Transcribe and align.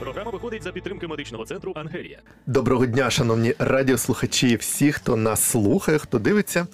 Програма 0.00 0.30
виходить 0.30 0.62
за 0.62 0.72
підтримки 0.72 1.06
медичного 1.06 1.44
центру 1.44 1.72
Ангелія. 1.76 2.18
Доброго 2.46 2.86
дня, 2.86 3.10
шановні 3.10 3.54
радіослухачі, 3.58 4.56
всі, 4.56 4.92
хто 4.92 5.16
нас 5.16 5.42
слухає, 5.42 5.98
хто 5.98 6.18
дивиться. 6.18 6.66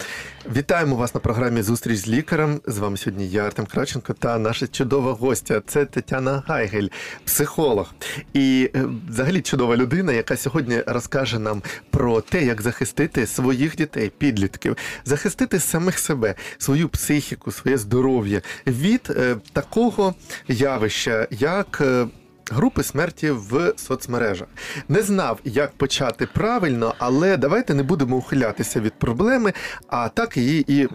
Вітаємо 0.57 0.96
вас 0.96 1.14
на 1.14 1.21
програмі 1.21 1.62
Зустріч 1.62 1.98
з 1.98 2.09
лікарем. 2.09 2.61
З 2.66 2.79
вами 2.79 2.96
сьогодні 2.96 3.29
я, 3.29 3.43
Артем 3.43 3.66
Краченко, 3.66 4.12
та 4.12 4.39
наша 4.39 4.66
чудова 4.66 5.12
гостя. 5.12 5.62
Це 5.66 5.85
Тетяна 5.85 6.43
Гайгель, 6.46 6.89
психолог. 7.25 7.95
І 8.32 8.71
е, 8.75 8.85
взагалі 9.09 9.41
чудова 9.41 9.77
людина, 9.77 10.12
яка 10.12 10.36
сьогодні 10.36 10.80
розкаже 10.86 11.39
нам 11.39 11.62
про 11.91 12.20
те, 12.20 12.45
як 12.45 12.62
захистити 12.62 13.27
своїх 13.27 13.77
дітей, 13.77 14.12
підлітків, 14.18 14.77
захистити 15.04 15.59
самих 15.59 15.98
себе, 15.98 16.34
свою 16.59 16.89
психіку, 16.89 17.52
своє 17.52 17.79
здоров'я 17.79 18.43
від 18.66 19.09
е, 19.16 19.37
такого 19.52 20.15
явища, 20.48 21.29
як. 21.30 21.83
Групи 22.51 22.82
смерті 22.82 23.30
в 23.30 23.73
соцмережах 23.77 24.48
не 24.88 25.02
знав, 25.02 25.41
як 25.45 25.73
почати 25.73 26.27
правильно, 26.27 26.95
але 26.98 27.37
давайте 27.37 27.74
не 27.74 27.83
будемо 27.83 28.16
ухилятися 28.16 28.80
від 28.80 28.92
проблеми, 28.92 29.52
а 29.88 30.09
так 30.09 30.37
її 30.37 30.64
і 30.80 30.88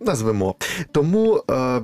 назвемо. 0.00 0.54
Тому. 0.92 1.44
Е, 1.50 1.80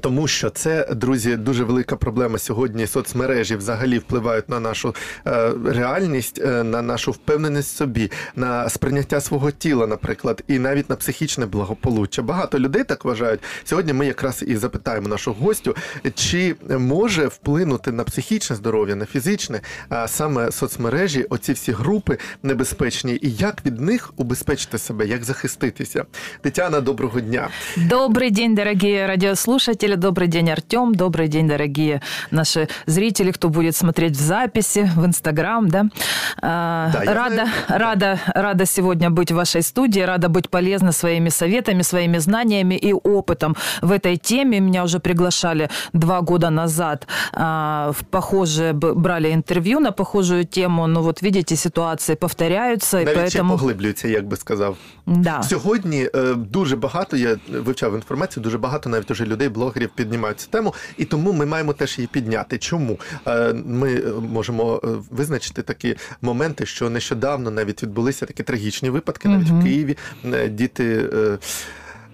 тому 0.00 0.28
що 0.28 0.50
це, 0.50 0.86
друзі, 0.94 1.36
дуже 1.36 1.64
велика 1.64 1.96
проблема 1.96 2.38
сьогодні. 2.38 2.86
Соцмережі 2.86 3.56
взагалі 3.56 3.98
впливають 3.98 4.48
на 4.48 4.60
нашу 4.60 4.94
е, 5.26 5.52
реальність, 5.64 6.40
е, 6.44 6.62
на 6.62 6.82
нашу 6.82 7.10
впевненість 7.10 7.74
в 7.74 7.76
собі, 7.76 8.10
на 8.36 8.68
сприйняття 8.68 9.20
свого 9.20 9.50
тіла, 9.50 9.86
наприклад, 9.86 10.44
і 10.48 10.58
навіть 10.58 10.90
на 10.90 10.96
психічне 10.96 11.46
благополуччя. 11.46 12.22
Багато 12.22 12.58
людей 12.58 12.84
так 12.84 13.04
вважають. 13.04 13.40
Сьогодні 13.64 13.92
ми 13.92 14.06
якраз 14.06 14.44
і 14.46 14.56
запитаємо 14.56 15.08
нашу 15.08 15.32
гостю, 15.32 15.76
чи 16.14 16.56
може 16.78 17.26
вплинути 17.26 17.92
на 17.92 18.04
психічне 18.04 18.56
здоров'я, 18.56 18.94
на 18.94 19.06
фізичне, 19.06 19.60
а 19.88 20.08
саме 20.08 20.52
соцмережі, 20.52 21.26
оці 21.30 21.52
всі 21.52 21.72
групи 21.72 22.18
небезпечні, 22.42 23.18
і 23.22 23.30
як 23.30 23.66
від 23.66 23.80
них 23.80 24.12
убезпечити 24.16 24.78
себе, 24.78 25.06
як 25.06 25.24
захиститися. 25.24 26.04
Тетяна, 26.40 26.80
доброго 26.80 27.20
дня. 27.20 27.48
Добрый 27.76 28.30
день, 28.30 28.54
дорогие 28.54 29.06
радиослушатели, 29.89 29.95
добрый 29.95 30.27
день, 30.27 30.49
Артем, 30.51 30.93
добрый 30.95 31.27
день, 31.27 31.47
дорогие 31.47 32.01
наши 32.31 32.67
зрители, 32.85 33.31
кто 33.31 33.49
будет 33.49 33.75
смотреть 33.75 34.15
в 34.15 34.21
записи, 34.21 34.89
в 34.95 35.05
Инстаграм, 35.05 35.67
да. 35.69 35.85
А, 36.41 36.91
Да, 36.93 37.03
я 37.03 37.13
рада, 37.13 37.33
знаю. 37.35 37.49
рада, 37.67 38.19
рада 38.35 38.65
сегодня 38.65 39.09
быть 39.09 39.31
в 39.31 39.35
вашей 39.35 39.61
студии, 39.63 40.01
рада 40.01 40.29
быть 40.29 40.49
полезна 40.49 40.91
своими 40.91 41.29
советами, 41.29 41.81
своими 41.83 42.19
знаниями 42.19 42.75
и 42.75 42.93
опытом 42.93 43.55
в 43.81 43.91
этой 43.91 44.17
теме. 44.17 44.59
Меня 44.59 44.83
уже 44.83 44.99
приглашали 44.99 45.69
два 45.93 46.21
года 46.21 46.49
назад 46.49 47.07
а, 47.33 47.91
в 47.91 48.03
похожее, 48.03 48.73
б- 48.73 48.93
брали 48.93 49.31
интервью 49.33 49.79
на 49.79 49.91
похожую 49.91 50.45
тему, 50.45 50.87
но 50.87 51.01
вот 51.01 51.21
видите, 51.21 51.55
ситуации 51.55 52.15
повторяются, 52.15 52.99
и 53.01 53.05
Навіть 53.05 53.29
ще 53.29 53.39
поэтому... 53.41 53.49
поглиблюється, 53.51 54.07
як 54.07 54.27
би 54.27 54.35
сказав. 54.37 54.77
Да. 55.05 55.43
Сьогодні 55.43 56.09
е, 56.15 56.33
дуже 56.35 56.75
багато, 56.75 57.17
я 57.17 57.37
вивчав 57.51 57.95
інформацію, 57.95 58.43
дуже 58.43 58.57
багато 58.57 58.89
навіть 58.89 59.11
уже 59.11 59.25
людей, 59.25 59.49
блогерів 59.49 59.78
піднімають 59.86 60.40
цю 60.40 60.50
тему, 60.50 60.74
і 60.96 61.04
тому 61.04 61.32
ми 61.32 61.46
маємо 61.46 61.72
теж 61.72 61.98
її 61.98 62.08
підняти. 62.12 62.58
Чому? 62.58 62.98
Е, 63.26 63.52
Ми 63.66 63.94
е, 63.94 64.12
можемо 64.32 64.80
е, 64.84 64.88
визначити 65.10 65.62
такі 65.62 65.96
моменти, 66.22 66.66
що 66.66 66.90
нещодавно 66.90 67.50
навіть 67.50 67.82
відбулися 67.82 68.26
такі 68.26 68.42
трагічні 68.42 68.90
випадки, 68.90 69.28
навіть 69.28 69.50
в 69.50 69.62
Києві 69.62 69.96
діти 70.48 71.08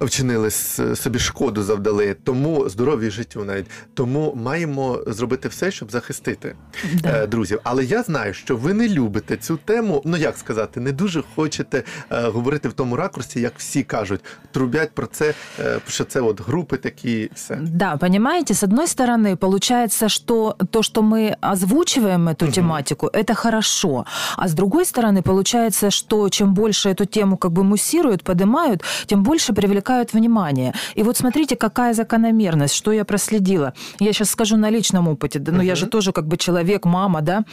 е, 0.01 0.05
Вчинили 0.05 0.47
с- 0.51 0.95
собі 0.95 1.19
шкоду, 1.19 1.63
завдали 1.63 2.13
тому 2.23 2.69
здоров'ю 2.69 3.07
і 3.07 3.11
життю 3.11 3.43
навіть 3.43 3.65
тому 3.93 4.33
маємо 4.35 4.99
зробити 5.07 5.47
все, 5.47 5.71
щоб 5.71 5.91
захистити 5.91 6.55
Да. 6.93 7.09
е, 7.23 7.27
друзів. 7.27 7.59
Але 7.63 7.83
я 7.85 8.03
знаю, 8.03 8.33
що 8.33 8.55
ви 8.57 8.73
не 8.73 8.89
любите 8.89 9.37
цю 9.37 9.57
тему. 9.65 10.01
Ну 10.05 10.17
як 10.17 10.37
сказати, 10.37 10.79
не 10.79 10.91
дуже 10.91 11.23
хочете 11.35 11.83
е, 12.11 12.21
говорити 12.21 12.69
в 12.69 12.73
тому 12.73 12.95
ракурсі, 12.95 13.41
як 13.41 13.53
всі 13.57 13.83
кажуть, 13.83 14.21
трубять 14.51 14.91
про 14.91 15.07
це, 15.07 15.33
е, 15.59 15.79
що 15.87 16.03
це 16.03 16.21
от 16.21 16.41
групи 16.41 16.77
такі, 16.77 17.11
і 17.21 17.31
все. 17.35 17.55
Да, 17.61 17.97
понимаете, 17.97 18.53
с 18.53 18.63
одной 18.63 18.85
стороны, 18.85 19.35
получается, 19.35 20.09
что 20.09 20.55
то, 20.71 20.83
что 20.83 21.01
мы 21.01 21.35
озвучиваем 21.41 22.29
эту 22.29 22.43
Мгм. 22.45 22.51
тематику, 22.53 23.07
это 23.07 23.33
хорошо. 23.35 24.05
А 24.37 24.45
с 24.47 24.53
другой 24.53 24.83
стороны, 24.83 25.21
получается, 25.21 25.91
что 25.91 26.29
чем 26.29 26.53
больше 26.53 26.89
эту 26.89 27.05
тему 27.05 27.37
как 27.37 27.51
бы 27.51 27.63
муссируют, 27.63 28.23
поднимают, 28.23 28.81
тем 29.05 29.23
больше 29.23 29.53
привлекают 29.53 29.84
внимание. 30.12 30.72
И 30.98 31.02
вот 31.02 31.16
смотрите, 31.16 31.56
какая 31.56 31.94
закономерность, 31.94 32.74
что 32.74 32.92
я 32.92 33.04
проследила. 33.04 33.72
Я 34.00 34.12
сейчас 34.12 34.30
скажу 34.30 34.56
на 34.56 34.70
личном 34.70 35.08
опыте, 35.08 35.38
да, 35.38 35.52
но 35.52 35.62
я 35.62 35.72
Мгм. 35.72 35.76
же 35.76 35.86
тоже 35.86 36.12
как 36.12 36.26
бы 36.26 36.36
человек, 36.36 36.84
мама, 36.84 37.22
да. 37.22 37.44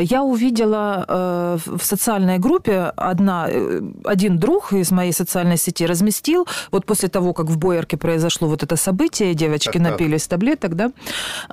Я 0.00 0.22
увидела 0.22 1.04
э, 1.08 1.58
в 1.66 1.82
социальной 1.82 2.38
группе 2.38 2.92
одна, 2.96 3.46
э, 3.48 3.80
один 4.04 4.38
друг 4.38 4.72
из 4.72 4.90
моей 4.92 5.12
социальной 5.12 5.56
сети 5.56 5.86
разместил, 5.86 6.46
вот 6.72 6.86
после 6.86 7.08
того, 7.08 7.32
как 7.32 7.46
в 7.46 7.56
Боярке 7.58 7.96
произошло 7.96 8.48
вот 8.48 8.62
это 8.62 8.76
событие, 8.76 9.34
девочки 9.34 9.72
Так, 9.72 9.82
так. 9.82 9.92
напились 9.92 10.26
таблеток, 10.26 10.74
да, 10.74 10.90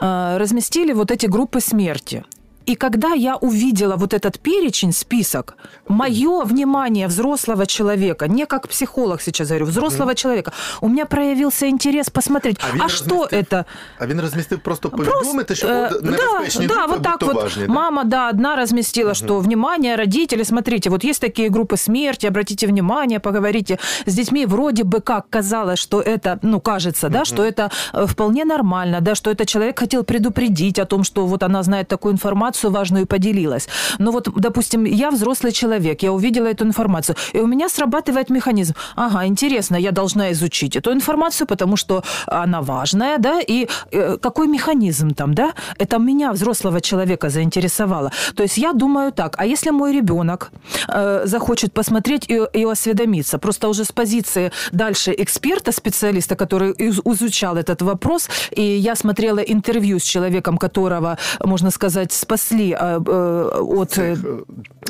э, 0.01 0.37
разместили 0.37 0.93
вот 0.93 1.11
эти 1.11 1.25
группы 1.27 1.59
смерти. 1.59 2.23
И 2.66 2.76
когда 2.76 3.12
я 3.14 3.36
увидела 3.36 3.96
вот 3.96 4.14
этот 4.14 4.38
перечень, 4.38 4.92
список, 4.92 5.56
мое 5.88 6.44
внимание 6.44 7.06
взрослого 7.08 7.66
человека, 7.66 8.28
не 8.28 8.46
как 8.46 8.68
психолог 8.68 9.20
сейчас 9.20 9.48
говорю, 9.48 9.66
взрослого 9.66 10.14
человека, 10.14 10.52
у 10.80 10.88
меня 10.88 11.06
проявился 11.06 11.68
интерес 11.68 12.10
посмотреть, 12.10 12.56
а, 12.60 12.76
він 12.76 12.88
что 12.88 13.14
розмістив- 13.14 13.38
это? 13.38 13.64
А 13.98 14.06
він 14.06 14.20
розмістив 14.20 14.60
просто 14.60 14.90
повідомити, 14.90 15.54
що 15.54 15.66
э, 15.66 15.86
от 15.92 16.02
небезпечні 16.02 16.66
да, 16.66 16.74
да, 16.74 16.80
групи, 16.80 16.94
вот 16.94 17.02
так 17.02 17.12
будьте 17.12 17.26
вот. 17.26 17.36
уважні. 17.36 17.66
да? 17.66 17.72
Мама, 17.72 18.04
да, 18.04 18.28
одна 18.28 18.56
разместила, 18.56 19.14
что 19.14 19.38
внимание, 19.38 19.96
родители, 19.96 20.44
смотрите, 20.44 20.90
вот 20.90 21.04
есть 21.04 21.20
такие 21.20 21.48
группы 21.48 21.76
смерти, 21.76 22.26
обратите 22.28 22.66
внимание, 22.66 23.18
поговорите 23.18 23.78
с 24.06 24.14
детьми. 24.14 24.46
Вроде 24.46 24.82
бы 24.84 25.00
как 25.00 25.24
казалось, 25.30 25.78
что 25.78 26.00
это, 26.00 26.38
ну, 26.42 26.60
кажется, 26.60 27.08
да, 27.08 27.24
что 27.24 27.42
это 27.42 27.70
э, 27.94 28.06
вполне 28.06 28.44
нормально, 28.44 29.00
да, 29.00 29.14
что 29.14 29.30
это 29.30 29.44
человек 29.46 29.78
хотел 29.78 30.04
предупредить 30.04 30.78
о 30.78 30.84
том, 30.84 31.04
что 31.04 31.26
вот 31.26 31.42
она 31.42 31.62
знает 31.62 31.88
такую 31.88 32.12
информацию 32.12 32.52
важную 32.63 33.03
и 33.03 33.05
поделилась. 33.07 33.67
Но 33.99 34.11
вот, 34.11 34.27
допустим, 34.35 34.85
я 34.85 35.11
взрослый 35.11 35.51
человек, 35.51 36.03
я 36.03 36.11
увидела 36.11 36.47
эту 36.47 36.65
информацию, 36.65 37.15
и 37.33 37.39
у 37.39 37.47
меня 37.47 37.69
срабатывает 37.69 38.29
механизм. 38.29 38.73
Ага, 38.95 39.25
интересно, 39.25 39.75
я 39.75 39.91
должна 39.91 40.31
изучить 40.31 40.75
эту 40.75 40.91
информацию, 40.91 41.47
потому 41.47 41.77
что 41.77 42.03
она 42.27 42.61
важная, 42.61 43.17
да, 43.17 43.39
и 43.39 43.67
э, 43.91 44.17
какой 44.21 44.47
механизм 44.47 45.11
там, 45.11 45.33
да, 45.33 45.53
это 45.77 45.97
меня, 45.97 46.31
взрослого 46.31 46.81
человека, 46.81 47.29
заинтересовало. 47.29 48.11
То 48.35 48.43
есть 48.43 48.57
я 48.57 48.73
думаю 48.73 49.11
так, 49.11 49.35
а 49.37 49.45
если 49.45 49.71
мой 49.71 49.93
ребенок 49.93 50.51
э, 50.87 51.21
захочет 51.25 51.73
посмотреть 51.73 52.29
и, 52.29 52.41
и 52.53 52.65
осведомиться, 52.65 53.37
просто 53.37 53.69
уже 53.69 53.83
с 53.83 53.91
позиции 53.91 54.51
дальше 54.71 55.13
эксперта, 55.17 55.71
специалиста, 55.71 56.35
который 56.35 56.71
из- 56.71 57.01
изучал 57.05 57.57
этот 57.57 57.81
вопрос, 57.81 58.29
и 58.51 58.61
я 58.61 58.95
смотрела 58.95 59.39
интервью 59.39 59.99
с 59.99 60.03
человеком, 60.03 60.57
которого, 60.57 61.17
можно 61.43 61.71
сказать, 61.71 62.11
спасли 62.47 62.75
э, 62.79 62.99
э, 63.05 63.49
от... 63.61 63.97
э, 63.97 64.15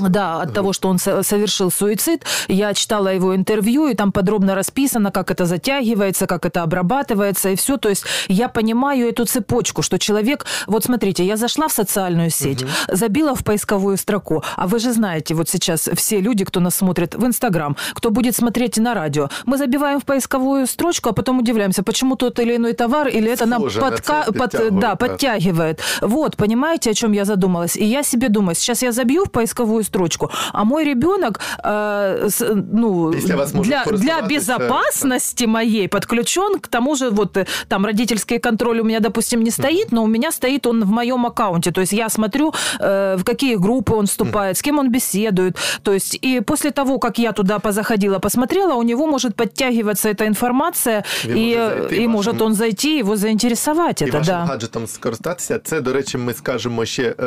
да, 0.10 0.42
от 0.42 0.54
того, 0.54 0.74
что 0.74 0.90
он 0.90 1.00
со- 1.00 1.24
совершил 1.24 1.72
суицид. 1.72 2.24
Я 2.48 2.74
читала 2.74 3.14
его 3.14 3.36
интервью, 3.36 3.88
и 3.88 3.96
там 3.96 4.12
подробно 4.12 4.56
расписано, 4.56 5.12
как 5.12 5.32
это 5.32 5.46
затягивается, 5.46 6.28
как 6.28 6.46
это 6.46 6.64
обрабатывается, 6.64 7.50
и 7.50 7.56
все. 7.56 7.78
То 7.78 7.90
есть 7.90 8.06
я 8.28 8.48
понимаю 8.50 9.08
эту 9.10 9.26
цепочку, 9.26 9.82
что 9.82 9.98
человек... 9.98 10.46
Вот 10.68 10.84
смотрите, 10.84 11.24
я 11.26 11.38
зашла 11.38 11.68
в 11.68 11.72
социальную 11.72 12.30
сеть, 12.30 12.66
забила 12.88 13.34
в 13.36 13.44
поисковую 13.44 13.98
строку, 13.98 14.44
а 14.56 14.68
вы 14.68 14.80
же 14.80 14.92
знаете, 14.94 15.34
вот 15.34 15.50
сейчас 15.50 15.90
все 15.96 16.22
люди, 16.22 16.46
кто 16.46 16.60
нас 16.60 16.76
смотрит 16.76 17.16
в 17.16 17.26
Инстаграм, 17.26 17.76
кто 17.94 18.10
будет 18.12 18.36
смотреть 18.36 18.78
на 18.78 18.94
радио, 18.94 19.30
мы 19.46 19.58
забиваем 19.58 20.00
в 20.00 20.04
поисковую 20.06 20.68
строчку, 20.68 21.10
а 21.10 21.14
потом 21.14 21.40
удивляемся, 21.40 21.84
почему 21.84 22.16
тот 22.16 22.40
или 22.40 22.56
иной 22.56 22.74
товар, 22.74 23.08
или 23.08 23.32
это 23.32 23.46
нам 23.46 23.64
подка- 23.92 24.26
под- 24.38 24.52
да, 24.80 24.96
подтягивает. 24.96 25.82
Вот, 26.02 26.36
понимаете, 26.36 26.92
о 26.92 26.94
чем 26.94 27.14
я 27.14 27.26
задумалась? 27.26 27.37
И 27.77 27.85
я 27.85 28.03
себе 28.03 28.29
думаю, 28.29 28.55
сейчас 28.55 28.83
я 28.83 28.93
забью 28.93 29.25
в 29.25 29.29
поисковую 29.31 29.85
строчку, 29.85 30.31
а 30.53 30.65
мой 30.65 30.85
ребенок, 30.85 31.41
э, 31.65 32.27
с- 32.31 32.55
ну, 32.73 33.13
Если 33.15 33.35
вас 33.37 33.55
может 33.55 33.71
для, 33.73 33.85
для 33.85 33.85
користуватися, 33.85 34.29
безопасности 34.35 35.47
моей 35.47 35.89
подключен, 35.89 36.59
к 36.61 36.69
тому 36.69 36.97
же 36.97 37.11
вот 37.11 37.37
э, 37.37 37.47
там 37.69 37.87
родительский 37.87 38.39
контроль 38.39 38.81
у 38.81 38.85
меня, 38.85 39.01
допустим, 39.01 39.43
не 39.43 39.51
стоит, 39.51 39.93
но 39.93 40.03
у 40.03 40.07
меня 40.07 40.33
стоит 40.33 40.67
он 40.67 40.85
в 40.85 40.91
моем 40.91 41.27
аккаунте. 41.27 41.71
То 41.71 41.81
есть 41.81 41.93
я 41.93 42.09
смотрю, 42.09 42.53
э, 42.81 43.17
в 43.17 43.25
какие 43.25 43.57
группы 43.57 43.95
он 43.95 44.07
вступает, 44.07 44.57
с 44.57 44.63
кем 44.63 44.79
он 44.79 44.91
беседует. 44.91 45.57
То 45.83 45.93
есть 45.93 46.19
и 46.25 46.41
после 46.41 46.71
того, 46.71 46.99
как 46.99 47.19
я 47.19 47.33
туда 47.33 47.59
позаходила, 47.59 48.19
посмотрела, 48.19 48.75
у 48.75 48.83
него 48.83 49.07
может 49.07 49.35
подтягиваться 49.35 50.09
эта 50.09 50.27
информация, 50.27 51.05
Він 51.25 51.37
и, 51.39 51.57
може 51.57 51.79
зайти 51.79 51.95
и 51.95 51.99
вашим- 51.99 52.11
может 52.13 52.43
он 52.43 52.55
зайти, 52.55 52.99
его 52.99 53.17
заинтересовать 53.17 54.03
І 54.03 54.05
это, 54.05 54.13
вашим 54.13 54.35
да. 54.35 54.45
гаджетом 54.45 54.87
скористатися. 54.87 55.59
Це, 55.65 55.81
до 55.81 55.93
речі, 55.93 56.19
ми 56.19 56.35
скажемо 56.35 56.85
ще 56.85 57.15
е, 57.21 57.26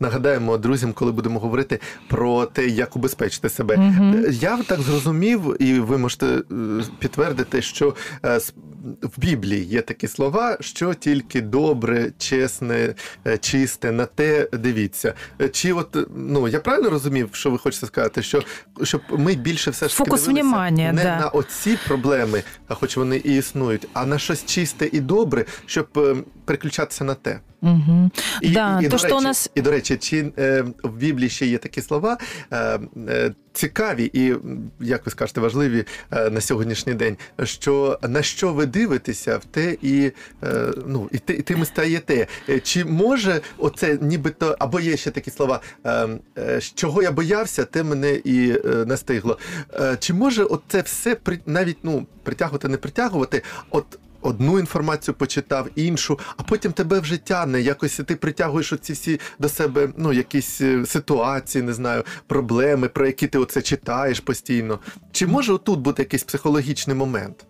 нагадаємо 0.00 0.58
друзям, 0.58 0.92
коли 0.92 1.12
будемо 1.12 1.40
говорити 1.40 1.80
про 2.08 2.46
те, 2.46 2.66
як 2.66 2.96
убезпечити 2.96 3.48
себе. 3.48 3.74
Е, 3.76 4.24
Я 4.30 4.58
так 4.62 4.80
зрозумів, 4.80 5.56
і 5.62 5.80
ви 5.80 5.98
можете 5.98 6.26
е, 6.26 6.42
підтвердити, 6.98 7.62
що 7.62 7.94
е, 8.24 8.38
в 9.02 9.20
Біблії 9.20 9.64
є 9.64 9.82
такі 9.82 10.08
слова, 10.08 10.56
що 10.60 10.94
тільки 10.94 11.40
добре, 11.40 12.12
чесне, 12.18 12.94
е, 13.26 13.38
чисте, 13.38 13.92
на 13.92 14.06
те 14.06 14.48
дивіться. 14.52 15.14
Е, 15.40 15.48
Чи 15.48 15.72
от 15.72 15.96
ну 16.16 16.48
я 16.48 16.60
правильно 16.60 16.90
розумів, 16.90 17.28
що 17.32 17.50
ви 17.50 17.58
хочете 17.58 17.86
сказати, 17.86 18.22
що 18.22 18.42
щоб 18.82 19.00
ми 19.10 19.34
більше 19.34 19.70
все 19.70 19.88
ж 19.88 19.94
Фокус 19.94 20.26
внимання, 20.26 20.92
не 20.92 21.02
да. 21.02 21.18
на 21.18 21.28
оці 21.28 21.78
проблеми, 21.86 22.42
а 22.68 22.74
хоч 22.74 22.96
вони 22.96 23.16
і 23.16 23.36
існують, 23.36 23.88
а 23.92 24.06
на 24.06 24.18
щось 24.18 24.44
чисте 24.46 24.88
і 24.92 25.00
добре, 25.00 25.44
щоб 25.66 25.88
е, 25.96 26.16
переключатися 26.44 27.04
на 27.04 27.14
те. 27.14 27.40
І, 28.40 28.50
да, 28.50 28.80
і, 28.82 28.84
і, 28.84 28.88
то, 28.88 28.96
до 28.96 29.02
речі, 29.02 29.14
у 29.14 29.20
нас... 29.20 29.50
і 29.54 29.60
до 29.60 29.70
речі, 29.70 29.96
чи 29.96 30.32
е, 30.38 30.64
в 30.82 30.96
Біблії 30.96 31.30
ще 31.30 31.46
є 31.46 31.58
такі 31.58 31.82
слова 31.82 32.18
е, 32.50 32.80
е, 33.08 33.34
цікаві 33.52 34.10
і, 34.12 34.34
як 34.80 35.06
ви 35.06 35.12
скажете, 35.12 35.40
важливі 35.40 35.84
е, 36.10 36.30
на 36.30 36.40
сьогоднішній 36.40 36.94
день, 36.94 37.16
що 37.44 37.98
на 38.02 38.22
що 38.22 38.52
ви 38.52 38.66
дивитеся, 38.66 39.38
в 39.38 39.44
те 39.44 39.76
і, 39.82 40.12
е, 40.44 40.72
ну, 40.86 41.08
і, 41.12 41.18
те, 41.18 41.34
і 41.34 41.42
тим 41.42 41.64
стаєте. 41.64 42.26
Е, 42.48 42.60
Чи 42.60 42.84
може 42.84 43.40
оце 43.58 43.98
нібито, 44.00 44.56
або 44.58 44.80
є 44.80 44.96
ще 44.96 45.10
такі 45.10 45.30
слова, 45.30 45.60
е, 45.84 46.08
е, 46.38 46.60
чого 46.74 47.02
я 47.02 47.12
боявся, 47.12 47.64
те 47.64 47.82
мене 47.82 48.12
і 48.12 48.50
е, 48.50 48.84
настигло. 48.86 49.38
Е, 49.74 49.96
чи 50.00 50.14
може 50.14 50.44
оце 50.44 50.80
все 50.80 51.14
при, 51.14 51.38
навіть 51.46 51.78
ну, 51.82 52.06
притягувати, 52.22 52.68
не 52.68 52.76
притягувати? 52.76 53.42
От 53.70 53.98
одну 54.21 54.59
інформацію 54.59 55.15
почитав, 55.15 55.67
іншу, 55.75 56.19
а 56.37 56.43
потім 56.43 56.71
тебе 56.71 56.99
вже 56.99 57.17
тягне. 57.17 57.61
Якось 57.61 58.01
ти 58.05 58.15
притягуєш 58.15 58.73
оці 58.73 58.93
всі 58.93 59.19
до 59.39 59.49
себе 59.49 59.89
ну, 59.97 60.13
якісь 60.13 60.61
е, 60.61 60.85
ситуації, 60.85 61.63
не 61.63 61.73
знаю, 61.73 62.03
проблеми, 62.27 62.87
про 62.87 63.05
які 63.05 63.27
ти 63.27 63.37
оце 63.37 63.61
читаєш 63.61 64.19
постійно. 64.19 64.79
Чи 65.11 65.27
може 65.27 65.53
отут 65.53 65.79
бути 65.79 66.01
якийсь 66.01 66.23
психологічний 66.23 66.95
момент? 66.95 67.45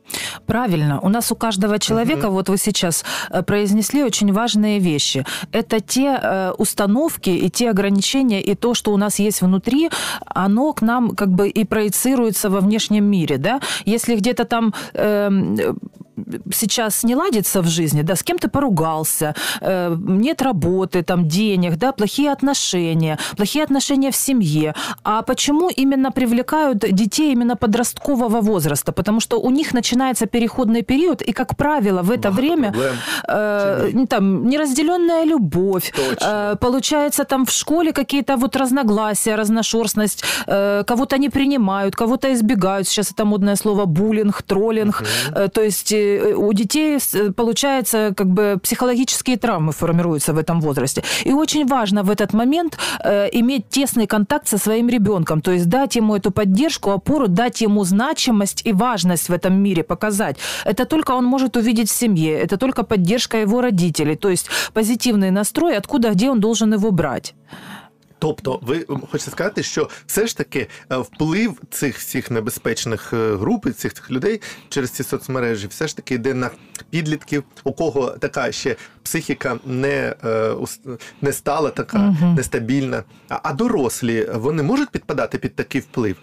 Правильно. 0.45 0.99
У 1.03 1.09
нас 1.09 1.31
у 1.31 1.35
каждого 1.35 1.79
человека, 1.79 2.29
вот 2.29 2.49
вы 2.49 2.57
сейчас 2.57 3.05
э, 3.31 3.43
произнесли 3.43 4.03
очень 4.03 4.33
важные 4.33 4.79
вещи. 4.79 5.25
Это 5.51 5.79
те 5.79 6.19
э, 6.23 6.51
установки 6.57 7.29
и 7.29 7.49
те 7.49 7.69
ограничения, 7.69 8.41
и 8.41 8.55
то, 8.55 8.73
что 8.73 8.93
у 8.93 8.97
нас 8.97 9.19
есть 9.19 9.41
внутри, 9.41 9.89
оно 10.25 10.73
к 10.73 10.81
нам 10.81 11.15
как 11.15 11.29
бы 11.29 11.49
и 11.49 11.65
проецируется 11.65 12.49
во 12.49 12.59
внешнем 12.59 13.05
мире, 13.05 13.37
да? 13.37 13.59
Если 13.85 14.15
где-то 14.15 14.45
там 14.45 14.73
эм, 14.93 15.55
э, 15.59 15.73
сейчас 16.52 17.04
не 17.04 17.16
ладится 17.16 17.62
в 17.62 17.66
жизни, 17.66 18.02
да, 18.02 18.14
с 18.14 18.22
кем 18.22 18.38
ты 18.38 18.48
поругался, 18.48 19.34
э, 19.60 19.96
нет 19.98 20.42
работы, 20.42 21.02
там, 21.02 21.28
денег, 21.28 21.76
да, 21.76 21.92
плохие 21.92 22.32
отношения, 22.32 23.18
плохие 23.36 23.64
отношения 23.64 24.10
в 24.10 24.16
семье. 24.16 24.74
А 25.04 25.22
почему 25.22 25.70
именно 25.70 26.10
привлекают 26.12 26.78
детей 26.78 27.32
именно 27.32 27.56
подросткового 27.56 28.40
возраста? 28.40 28.92
Потому 28.92 29.20
что 29.20 29.40
у 29.40 29.50
них 29.50 29.74
начинается 29.74 30.26
переходный 30.26 30.82
период, 30.82 31.22
и, 31.22 31.32
как 31.32 31.56
правило, 31.56 32.02
в 32.02 32.10
это 32.10 32.28
Багато 32.28 32.40
время 32.40 32.74
э, 33.28 34.06
там 34.08 34.46
неразделенная 34.48 35.24
любовь, 35.24 35.92
Точно. 35.96 36.52
э, 36.52 36.56
получается 36.56 37.24
там 37.24 37.44
в 37.44 37.50
школе 37.50 37.92
какие-то 37.92 38.36
вот 38.36 38.56
разногласия, 38.56 39.36
разношерстность, 39.36 40.24
э, 40.46 40.84
кого-то 40.86 41.18
не 41.18 41.30
принимают, 41.30 41.96
кого-то 41.96 42.32
избегают. 42.32 42.88
Сейчас 42.88 43.12
это 43.12 43.24
модное 43.24 43.56
слово 43.56 43.86
буллинг, 43.86 44.42
троллинг. 44.42 45.02
Э, 45.34 45.48
То 45.48 45.62
есть 45.62 45.92
э, 46.02 46.34
у 46.34 46.52
детей 46.52 46.98
с- 46.98 47.32
получается 47.32 48.12
как 48.16 48.26
бы 48.26 48.58
психологические 48.62 49.36
травмы 49.36 49.72
формируются 49.72 50.32
в 50.32 50.38
этом 50.38 50.60
возрасте. 50.60 51.02
И 51.24 51.32
очень 51.32 51.66
важно 51.66 52.02
в 52.02 52.10
этот 52.10 52.32
момент 52.34 52.78
э, 53.04 53.28
иметь 53.32 53.68
тесный 53.68 54.06
контакт 54.06 54.48
со 54.48 54.58
своим 54.58 54.88
ребенком, 54.88 55.40
то 55.40 55.52
есть 55.52 55.68
дать 55.68 55.96
ему 55.96 56.16
эту 56.16 56.30
поддержку, 56.30 56.90
опору, 56.90 57.28
дать 57.28 57.60
ему 57.60 57.84
значимость 57.84 58.62
и 58.66 58.72
важность 58.72 59.28
в 59.28 59.32
этом 59.32 59.54
мире 59.54 59.82
показать. 59.82 60.36
Это 60.64 60.84
только 60.84 61.12
он 61.12 61.24
может 61.24 61.56
увидеть 61.56 61.90
в 61.90 61.96
семье, 61.96 62.38
это 62.38 62.56
только 62.56 62.82
поддержка 62.82 63.38
его 63.38 63.60
родителей, 63.60 64.16
то 64.16 64.28
есть 64.28 64.48
позитивный 64.72 65.30
настрой, 65.30 65.76
откуда, 65.76 66.10
где 66.10 66.30
он 66.30 66.40
должен 66.40 66.72
его 66.72 66.90
брать. 66.90 67.34
Тобто, 68.22 68.58
ви 68.62 68.86
хочете 69.10 69.30
сказати, 69.30 69.62
що 69.62 69.88
все 70.06 70.26
ж 70.26 70.36
таки 70.36 70.68
е, 70.92 70.96
вплив 70.96 71.60
цих 71.70 71.98
всіх 71.98 72.30
небезпечних 72.30 73.12
е, 73.12 73.36
груп 73.36 73.68
цих, 73.74 73.94
цих 73.94 74.10
людей 74.10 74.40
через 74.68 74.90
ці 74.90 75.02
соцмережі, 75.02 75.66
все 75.66 75.88
ж 75.88 75.96
таки 75.96 76.14
йде 76.14 76.34
на 76.34 76.50
підлітків, 76.90 77.44
у 77.64 77.72
кого 77.72 78.10
така 78.10 78.52
ще 78.52 78.76
психіка 79.02 79.58
не, 79.66 80.14
е, 80.24 80.54
не 81.22 81.32
стала, 81.32 81.70
така 81.70 82.16
нестабільна. 82.36 83.04
А, 83.28 83.40
а 83.42 83.52
дорослі 83.52 84.28
вони 84.34 84.62
можуть 84.62 84.90
підпадати 84.90 85.38
під 85.38 85.54
такий 85.54 85.80
вплив? 85.80 86.16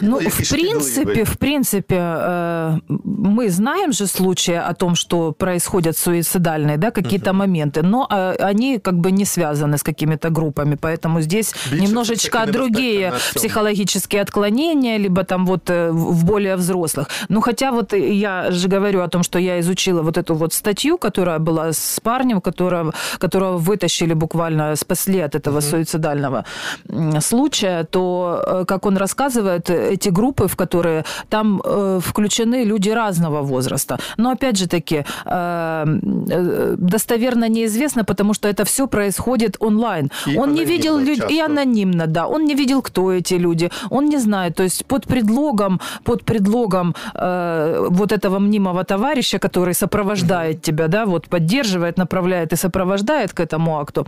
Ну, 0.00 0.18
в 0.18 0.50
принципе, 0.50 1.24
в 1.24 1.38
принципе, 1.38 1.96
э, 1.98 2.78
мы 2.88 3.50
знаем 3.50 3.92
же 3.92 4.06
случаи 4.06 4.54
о 4.54 4.74
том, 4.74 4.94
что 4.94 5.32
происходят 5.32 5.96
суицидальные, 5.96 6.76
да, 6.76 6.90
какие-то 6.90 7.32
моменты, 7.32 7.82
но 7.82 8.06
э, 8.10 8.36
они 8.40 8.78
как 8.78 8.94
бы 8.94 9.10
не 9.10 9.24
связаны 9.24 9.76
с 9.76 9.82
какими-то 9.82 10.30
группами, 10.30 10.76
поэтому 10.80 11.20
здесь 11.20 11.54
Більше 11.70 11.82
немножечко 11.82 12.46
другие 12.46 13.12
психологические 13.34 14.22
отклонения, 14.22 14.98
либо 14.98 15.24
там 15.24 15.46
вот 15.46 15.70
э, 15.70 15.90
в 15.90 16.24
более 16.24 16.56
взрослых. 16.56 17.08
Ну, 17.28 17.40
хотя 17.40 17.70
вот 17.70 17.92
я 17.92 18.50
же 18.50 18.68
говорю 18.68 19.00
о 19.00 19.08
том, 19.08 19.22
что 19.22 19.38
я 19.38 19.60
изучила 19.60 20.02
вот 20.02 20.16
эту 20.16 20.34
вот 20.34 20.52
статью, 20.52 20.98
которая 20.98 21.38
была 21.38 21.72
с 21.72 22.00
парнем, 22.02 22.40
которого, 22.40 22.92
которого 23.18 23.58
вытащили 23.58 24.14
буквально, 24.14 24.76
спасли 24.76 25.20
от 25.20 25.34
этого 25.34 25.60
суицидального 25.60 26.44
м, 26.88 27.20
случая, 27.20 27.84
то, 27.84 28.64
как 28.66 28.86
он 28.86 28.96
рассказывает, 28.96 29.65
эти 29.70 30.10
группы, 30.10 30.46
в 30.46 30.56
которые 30.56 31.04
там 31.28 31.60
э, 31.64 32.00
включены 32.02 32.64
люди 32.64 32.90
разного 32.90 33.42
возраста. 33.42 33.98
Но, 34.18 34.30
опять 34.30 34.56
же 34.56 34.66
таки, 34.66 35.04
э, 35.26 35.84
э, 36.30 36.74
достоверно 36.78 37.48
неизвестно, 37.48 38.04
потому 38.04 38.34
что 38.34 38.48
это 38.48 38.64
все 38.64 38.86
происходит 38.86 39.56
онлайн. 39.60 40.10
И 40.26 40.38
он 40.38 40.54
не 40.54 40.64
видел 40.64 40.98
людей, 40.98 41.38
и 41.38 41.40
анонимно, 41.40 42.06
да. 42.06 42.26
Он 42.26 42.44
не 42.44 42.54
видел, 42.54 42.82
кто 42.82 43.12
эти 43.12 43.34
люди. 43.34 43.70
Он 43.90 44.08
не 44.08 44.18
знает. 44.18 44.54
То 44.54 44.62
есть 44.62 44.84
под 44.86 45.06
предлогом, 45.06 45.80
под 46.04 46.24
предлогом 46.24 46.94
э, 47.14 47.86
вот 47.90 48.12
этого 48.12 48.38
мнимого 48.38 48.84
товарища, 48.84 49.38
который 49.38 49.74
сопровождает 49.74 50.62
тебя, 50.62 50.88
да, 50.88 51.04
вот 51.04 51.28
поддерживает, 51.28 51.98
направляет 51.98 52.52
и 52.52 52.56
сопровождает 52.56 53.32
к 53.32 53.40
этому 53.40 53.78
акту, 53.78 54.06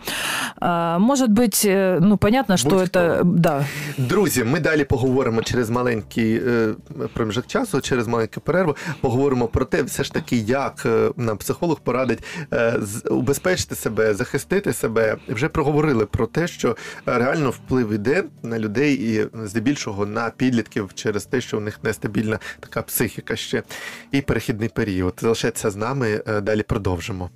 э, 0.61 0.99
может 0.99 1.31
быть, 1.31 1.65
э, 1.65 1.99
ну, 2.01 2.17
понятно, 2.17 2.57
что 2.57 2.71
Будь-кто. 2.71 2.99
это, 3.01 3.25
да, 3.25 3.65
Друзі, 3.99 4.45
ми 4.45 4.61
далі 4.61 4.85
поговоримо 4.85 5.43
через 5.49 5.71
маленький 5.71 6.43
е, 6.47 6.75
проміжок 7.15 7.47
часу, 7.47 7.81
через 7.81 8.07
маленьку 8.07 8.41
перерву. 8.41 8.77
Поговоримо 9.01 9.49
про 9.49 9.65
те, 9.65 9.83
все 9.83 10.05
ж 10.05 10.13
таки, 10.13 10.37
як 10.37 10.83
е, 10.87 11.11
нам 11.17 11.37
психолог 11.37 11.81
порадить 11.81 12.25
е, 12.53 12.81
убезпечити 13.11 13.75
себе, 13.75 14.15
захистити 14.15 14.73
себе. 14.73 15.17
Вже 15.29 15.49
проговорили 15.49 16.07
про 16.07 16.27
те, 16.27 16.47
що 16.47 16.77
реально 17.07 17.51
вплив 17.51 17.93
іде 17.93 18.25
на 18.43 18.59
людей 18.59 18.95
і 18.95 19.29
здебільшого 19.47 20.07
на 20.07 20.31
підлітків 20.31 20.91
через 20.95 21.25
те, 21.25 21.41
що 21.41 21.59
у 21.59 21.61
них 21.61 21.79
нестабільна 21.83 22.39
така 22.61 22.83
психіка 22.83 23.37
ще 23.37 23.63
і 24.13 24.21
перехідний 24.21 24.69
період. 24.69 25.15
Залишайтеся 25.21 25.71
з 25.71 25.77
нами, 25.77 26.23
далі 26.43 26.63
продовжимо. 26.63 27.31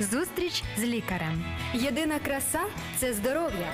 Зустріч 0.00 0.62
з 0.76 0.82
лікарем. 0.82 1.44
Єдина 1.74 2.18
краса 2.18 2.60
це 2.96 3.12
здоров'я. 3.12 3.72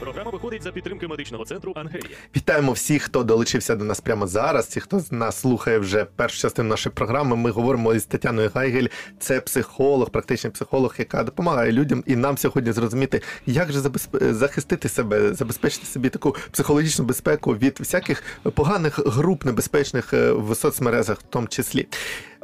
Програма 0.00 0.30
виходить 0.30 0.62
за 0.62 0.72
підтримки 0.72 1.06
медичного 1.08 1.44
центру 1.44 1.72
Ангелія. 1.76 2.16
Вітаємо 2.36 2.72
всіх, 2.72 3.02
хто 3.02 3.24
долучився 3.24 3.76
до 3.76 3.84
нас 3.84 4.00
прямо 4.00 4.26
зараз. 4.26 4.66
Ті, 4.66 4.80
хто 4.80 5.00
з 5.00 5.12
нас 5.12 5.40
слухає 5.40 5.78
вже 5.78 6.04
першу 6.04 6.40
частину 6.40 6.68
нашої 6.68 6.94
програми. 6.94 7.36
Ми 7.36 7.50
говоримо 7.50 7.94
із 7.94 8.04
Тетяною 8.04 8.50
Гайгель. 8.54 8.86
Це 9.18 9.40
психолог, 9.40 10.10
практичний 10.10 10.52
психолог, 10.52 10.94
яка 10.98 11.22
допомагає 11.22 11.72
людям 11.72 12.04
і 12.06 12.16
нам 12.16 12.38
сьогодні 12.38 12.72
зрозуміти, 12.72 13.22
як 13.46 13.72
же 13.72 13.80
захистити 14.12 14.88
себе, 14.88 15.34
забезпечити 15.34 15.86
собі 15.86 16.08
таку 16.08 16.36
психологічну 16.50 17.04
безпеку 17.04 17.56
від 17.56 17.76
всяких 17.78 18.22
поганих 18.54 18.98
груп 19.06 19.44
небезпечних 19.44 20.14
е, 20.14 20.32
в 20.32 20.54
соцмережах, 20.54 21.18
в 21.18 21.22
тому 21.22 21.46
числі. 21.46 21.86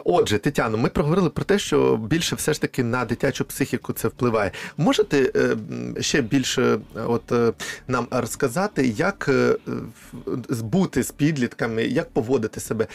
Отже, 0.05 0.39
Тетяно, 0.39 0.79
ми 0.79 0.89
проговорили 0.89 1.31
про 1.31 1.45
те, 1.45 1.59
що 1.59 1.97
більше 1.97 2.37
все 2.37 2.53
ж 2.55 2.61
таки 2.61 2.85
на 2.85 3.05
дитячу 3.05 3.45
психіку 3.45 3.93
це 3.93 4.09
впливає. 4.09 4.51
Можете 4.77 5.33
е, 5.37 5.57
ще 6.03 6.23
більше 6.23 6.63
е, 6.97 7.01
от, 7.07 7.33
е, 7.33 7.53
нам 7.89 8.07
розказати, 8.11 8.87
як 8.87 9.27
е, 9.29 9.57
в- 10.49 10.63
бути 10.63 11.03
з 11.03 11.11
підлітками, 11.11 11.85
як 11.85 12.11
поводити 12.11 12.61
себе, 12.61 12.87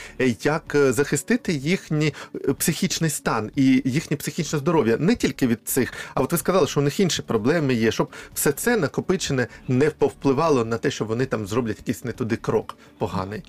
як 0.43 0.75
захистити 0.89 1.53
їхній 1.53 2.13
психічний 2.57 3.09
стан 3.09 3.51
і 3.55 3.81
їхнє 3.85 4.17
психічне 4.17 4.59
здоров'я 4.59 4.97
не 4.97 5.15
тільки 5.15 5.47
від 5.47 5.59
цих, 5.65 5.93
а 6.13 6.21
от 6.21 6.31
ви 6.31 6.37
сказали, 6.37 6.67
що 6.67 6.79
у 6.79 6.83
них 6.83 6.99
інші 6.99 7.21
проблеми 7.21 7.73
є, 7.73 7.91
щоб 7.91 8.09
все 8.33 8.51
це 8.51 8.77
накопичене 8.77 9.47
не 9.67 9.89
повпливало 9.89 10.65
на 10.65 10.77
те, 10.77 10.91
що 10.91 11.05
вони 11.05 11.25
там 11.25 11.47
зроблять 11.47 11.77
якийсь 11.77 12.03
не 12.03 12.11
туди 12.11 12.35
крок 12.35 12.77
поганий. 12.97 13.43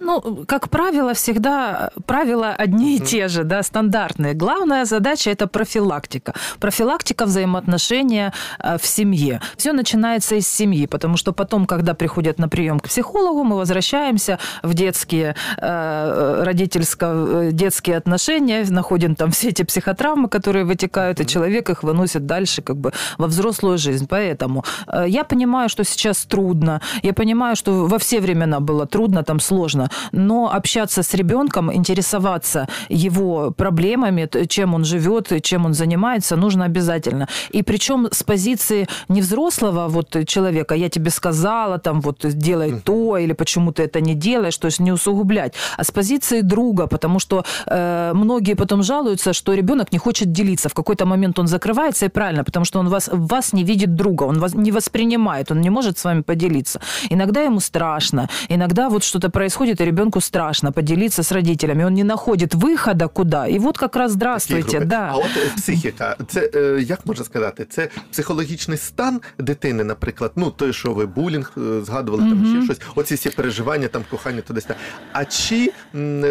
Ну, 0.00 0.44
как 0.46 0.68
правило, 0.70 1.12
всегда 1.12 1.90
правила 2.06 2.50
одни 2.50 2.96
и 2.96 3.00
те 3.00 3.28
же, 3.28 3.42
да, 3.42 3.62
стандартные. 3.62 4.32
Главная 4.34 4.84
задача– 4.84 5.30
это 5.32 5.48
профилактика. 5.48 6.34
Профилактика 6.60 7.26
взаимоотношения 7.26 8.32
э, 8.60 8.78
в 8.78 8.86
семье. 8.86 9.40
Все 9.56 9.72
начинается 9.72 10.36
из 10.36 10.48
семьи, 10.48 10.86
потому 10.86 11.16
что 11.16 11.32
потом, 11.32 11.66
когда 11.66 11.94
приходят 11.94 12.38
на 12.38 12.48
прием 12.48 12.78
к 12.78 12.84
психологу, 12.84 13.42
мы 13.42 13.56
возвращаемся 13.56 14.38
в 14.62 14.72
детские, 14.74 15.34
э, 15.56 16.42
родительско 16.44 17.48
детские 17.50 17.96
отношения, 17.96 18.64
находим 18.70 19.16
там 19.16 19.32
все 19.32 19.48
эти 19.48 19.64
психотравмы, 19.64 20.28
которые 20.28 20.64
вытекают, 20.64 21.20
и 21.20 21.26
человек 21.26 21.70
их 21.70 21.82
выносит 21.82 22.24
дальше 22.24 22.62
как 22.62 22.76
бы 22.76 22.92
во 23.18 23.26
взрослую 23.26 23.78
жизнь. 23.78 24.06
Поэтому 24.08 24.64
э, 24.86 25.06
я 25.08 25.24
понимаю, 25.24 25.68
что 25.68 25.82
сейчас 25.82 26.24
трудно, 26.24 26.80
я 27.02 27.12
понимаю, 27.12 27.56
что 27.56 27.86
во 27.86 27.98
все 27.98 28.20
времена 28.20 28.60
было 28.60 28.86
трудно, 28.86 29.24
там 29.24 29.40
сложно, 29.40 29.87
но 30.12 30.52
общаться 30.52 31.02
с 31.02 31.14
ребенком, 31.14 31.72
интересоваться 31.74 32.68
его 32.88 33.50
проблемами, 33.50 34.28
чем 34.46 34.74
он 34.74 34.84
живет, 34.84 35.32
чем 35.42 35.66
он 35.66 35.74
занимается, 35.74 36.36
нужно 36.36 36.64
обязательно. 36.64 37.28
И 37.50 37.62
причем 37.62 38.08
с 38.10 38.22
позиции 38.22 38.88
не 39.08 39.20
взрослого 39.20 39.88
вот 39.88 40.16
человека, 40.26 40.74
я 40.74 40.88
тебе 40.88 41.10
сказала, 41.10 41.78
там 41.78 42.00
вот 42.00 42.18
делай 42.24 42.80
то, 42.80 43.16
или 43.18 43.32
почему 43.32 43.72
ты 43.72 43.84
это 43.84 44.00
не 44.00 44.14
делаешь, 44.14 44.56
то 44.56 44.66
есть 44.66 44.80
не 44.80 44.92
усугублять, 44.92 45.54
а 45.76 45.84
с 45.84 45.90
позиции 45.90 46.40
друга, 46.40 46.86
потому 46.86 47.18
что 47.20 47.44
э, 47.66 48.12
многие 48.14 48.54
потом 48.54 48.82
жалуются, 48.82 49.32
что 49.32 49.54
ребенок 49.54 49.92
не 49.92 49.98
хочет 49.98 50.32
делиться. 50.32 50.68
В 50.68 50.74
какой-то 50.74 51.06
момент 51.06 51.38
он 51.38 51.46
закрывается, 51.46 52.06
и 52.06 52.08
правильно, 52.08 52.44
потому 52.44 52.64
что 52.64 52.80
он 52.80 52.88
вас, 52.88 53.10
вас 53.12 53.52
не 53.52 53.64
видит 53.64 53.94
друга, 53.94 54.24
он 54.24 54.38
вас 54.38 54.54
не 54.54 54.72
воспринимает, 54.72 55.50
он 55.50 55.60
не 55.60 55.70
может 55.70 55.98
с 55.98 56.04
вами 56.04 56.22
поделиться. 56.22 56.80
Иногда 57.10 57.42
ему 57.42 57.60
страшно, 57.60 58.28
иногда 58.48 58.88
вот 58.88 59.04
что-то 59.04 59.30
происходит, 59.30 59.77
и 59.80 59.84
ребенку 59.84 60.20
страшно 60.20 60.72
поделиться 60.72 61.22
с 61.22 61.32
родителями, 61.32 61.84
он 61.84 61.94
не 61.94 62.04
находит 62.04 62.54
выхода 62.54 63.08
куда. 63.08 63.46
И 63.48 63.58
вот 63.58 63.78
как 63.78 63.96
раз 63.96 64.12
здравствуйте, 64.12 64.80
да. 64.80 65.10
А 65.12 65.16
от 65.16 65.36
е, 65.36 65.50
психіка, 65.56 66.16
це 66.28 66.50
е, 66.54 66.80
як 66.82 67.06
можна 67.06 67.24
сказати, 67.24 67.66
це 67.70 67.88
психологічний 68.10 68.78
стан 68.78 69.20
дитини, 69.38 69.84
наприклад, 69.84 70.32
ну 70.36 70.50
той, 70.50 70.72
що 70.72 70.92
ви 70.92 71.06
булінг 71.06 71.52
е, 71.58 71.84
згадували, 71.84 72.22
там 72.22 72.46
ще 72.46 72.64
щось, 72.64 72.86
оці 72.94 73.14
всі 73.14 73.30
переживання, 73.30 73.88
там 73.88 74.04
кохання 74.10 74.40
туди 74.40 74.60
сюди. 74.60 74.74
А 75.12 75.24
чи 75.24 75.72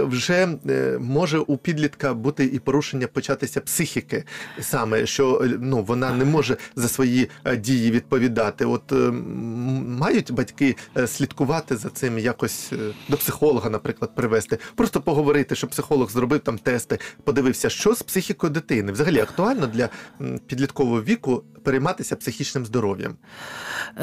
вже 0.03 0.47
е, 0.69 0.97
може 1.01 1.39
у 1.39 1.57
підлітка 1.57 2.13
бути 2.13 2.45
і 2.45 2.59
порушення 2.59 3.07
початися 3.07 3.61
психіки 3.61 4.23
саме, 4.61 5.05
що 5.05 5.45
ну 5.59 5.83
вона 5.83 6.13
не 6.13 6.25
може 6.25 6.57
за 6.75 6.87
свої 6.87 7.29
дії 7.57 7.91
відповідати? 7.91 8.65
От 8.65 8.93
мають 9.87 10.31
батьки 10.31 10.75
слідкувати 11.07 11.75
за 11.77 11.89
цим, 11.89 12.19
якось 12.19 12.71
до 13.09 13.17
психолога, 13.37 13.70
наприклад, 13.70 14.14
привести, 14.14 14.58
просто 14.75 15.00
поговорити, 15.00 15.54
щоб 15.54 15.70
психолог 15.70 16.11
зробив 16.11 16.40
там 16.40 16.58
тести, 16.58 16.99
подивився, 17.25 17.68
що 17.70 17.94
з 17.94 18.02
психікою 18.02 18.52
дитини. 18.52 18.92
Взагалі 18.92 19.20
актуально 19.20 19.66
для 19.66 19.88
м, 20.20 20.40
підліткового 20.46 21.02
віку 21.02 21.42
перейматися 21.64 22.16
психічним 22.16 22.66
здоров'ям. 22.66 23.14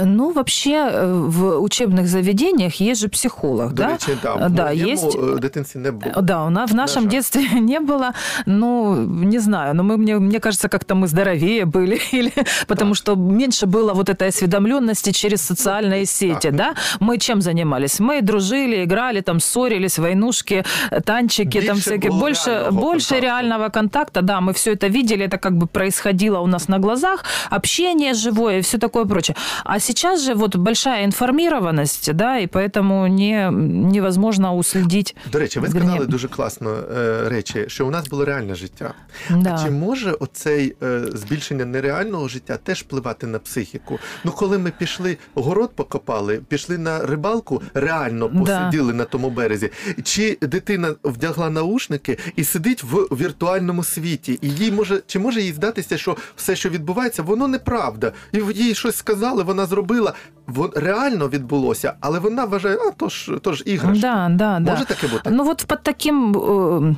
Ну, 0.05 0.31
вообще 0.31 0.69
э, 0.71 1.13
в 1.29 1.57
учебных 1.61 2.05
заведениях 2.07 2.81
есть 2.81 3.01
же 3.01 3.07
психолог, 3.07 3.73
До 3.73 3.83
да? 3.83 3.87
речі, 3.89 4.11
да, 4.23 4.49
Да, 4.49 4.63
в 4.63 4.67
моєму 4.67 4.91
есть. 4.91 5.15
е, 5.15 5.39
дитинстві 5.39 5.79
не 5.79 5.91
було. 5.91 6.21
Да, 6.21 6.43
у 6.45 6.49
нас 6.49 6.71
в 6.71 6.75
нашем 6.75 7.03
жаль. 7.03 7.09
детстве 7.11 7.41
не 7.61 7.79
было, 7.79 8.11
ну, 8.45 8.95
не 9.05 9.39
знаю, 9.39 9.73
но 9.73 9.83
мы, 9.83 9.97
мне, 9.97 10.19
мне 10.19 10.39
кажется, 10.39 10.67
как-то 10.67 10.95
мы 10.95 11.07
здоровее 11.07 11.65
были, 11.65 11.99
или, 12.13 12.31
потому 12.67 12.95
что 12.95 13.15
меньше 13.15 13.65
было 13.65 13.93
вот 13.93 14.09
этой 14.09 14.27
осведомленности 14.29 15.11
через 15.11 15.41
социальные 15.41 16.05
сети, 16.05 16.39
так. 16.49 16.55
да? 16.55 16.73
Мы 16.99 17.17
чем 17.17 17.41
занимались? 17.41 17.99
Мы 17.99 18.21
дружили, 18.21 18.83
играли, 18.83 19.21
там, 19.23 19.39
ссорились, 19.39 19.99
войнушки, 19.99 20.63
э, 20.91 21.01
танчики, 21.01 21.61
там 21.61 21.75
Больше 21.75 21.81
всякие, 21.89 22.11
было 22.11 22.19
больше, 22.19 22.49
реального 22.49 22.71
больше 22.81 23.09
контакта. 23.09 23.25
реального 23.25 23.69
контакта, 23.69 24.21
да, 24.21 24.41
мы 24.41 24.51
все 24.53 24.71
это 24.73 24.87
видели, 24.87 25.25
это 25.27 25.37
как 25.37 25.53
бы 25.53 25.67
происходило 25.67 26.39
у 26.39 26.47
нас 26.47 26.69
на 26.69 26.79
глазах, 26.79 27.23
общение 27.49 28.13
живое 28.13 28.57
и 28.57 28.61
все 28.61 28.77
такое 28.77 29.05
прочее. 29.05 29.35
А 29.65 29.79
сейчас 29.79 30.21
же 30.23 30.33
вот 30.35 30.55
большая 30.55 31.05
информированность, 31.05 32.13
да, 32.13 32.39
и 32.39 32.47
поэтому 32.47 33.07
не, 33.07 33.49
невозможно 33.91 34.55
уследить. 34.55 35.15
До 35.31 35.39
речі, 35.39 35.59
ви 35.59 35.67
Вірні. 35.67 35.79
сказали 35.81 36.05
дуже 36.05 36.27
класно 36.27 36.69
е, 36.97 37.29
речі, 37.29 37.65
що 37.67 37.87
у 37.87 37.91
нас 37.91 38.07
було 38.09 38.25
реальне 38.25 38.55
життя. 38.55 38.93
Да. 39.29 39.55
А 39.55 39.63
чи 39.65 39.71
може 39.71 40.11
оцей 40.11 40.75
е, 40.83 41.01
збільшення 41.13 41.65
нереального 41.65 42.27
життя 42.27 42.57
теж 42.63 42.79
впливати 42.81 43.27
на 43.27 43.39
психіку? 43.39 43.99
Ну, 44.23 44.31
коли 44.31 44.57
ми 44.57 44.71
пішли 44.77 45.17
город 45.35 45.71
покопали, 45.75 46.41
пішли 46.47 46.77
на 46.77 46.99
рибалку, 46.99 47.61
реально 47.73 48.29
Да. 48.33 48.39
посиділи 48.59 48.93
на 48.93 49.05
тому 49.14 49.30
березі. 49.30 49.70
Чи 50.02 50.38
дитина 50.40 50.94
вдягла 51.04 51.50
наушники 51.50 52.18
і 52.36 52.44
сидить 52.44 52.82
в 52.82 52.96
віртуальному 52.96 53.84
світі? 53.84 54.38
І 54.42 54.48
їй 54.48 54.72
може 54.72 55.02
чи 55.06 55.18
може 55.18 55.40
їй 55.40 55.52
здатися, 55.52 55.98
що 55.98 56.16
все, 56.36 56.56
що 56.56 56.68
відбувається, 56.68 57.22
воно 57.22 57.48
неправда, 57.48 58.12
і 58.32 58.38
їй 58.54 58.74
щось 58.74 58.96
сказали, 58.96 59.42
вона 59.42 59.66
зробила. 59.66 60.12
Вон 60.46 60.70
реально 60.74 61.28
відбулося, 61.28 61.94
але 62.00 62.18
вона 62.18 62.44
вважає, 62.44 62.76
а 62.76 62.90
то 62.90 63.08
ж 63.08 63.32
то 63.42 63.52
ж 63.52 63.62
іграш. 63.66 63.98
Да, 63.98 64.28
да, 64.30 64.60
да. 64.60 64.70
Може 64.70 64.84
таке 64.84 65.08
бути? 65.08 65.30
Ну 65.30 65.50
от 65.50 65.64
під 65.68 65.82
таким 65.82 66.34
э, 66.34 66.96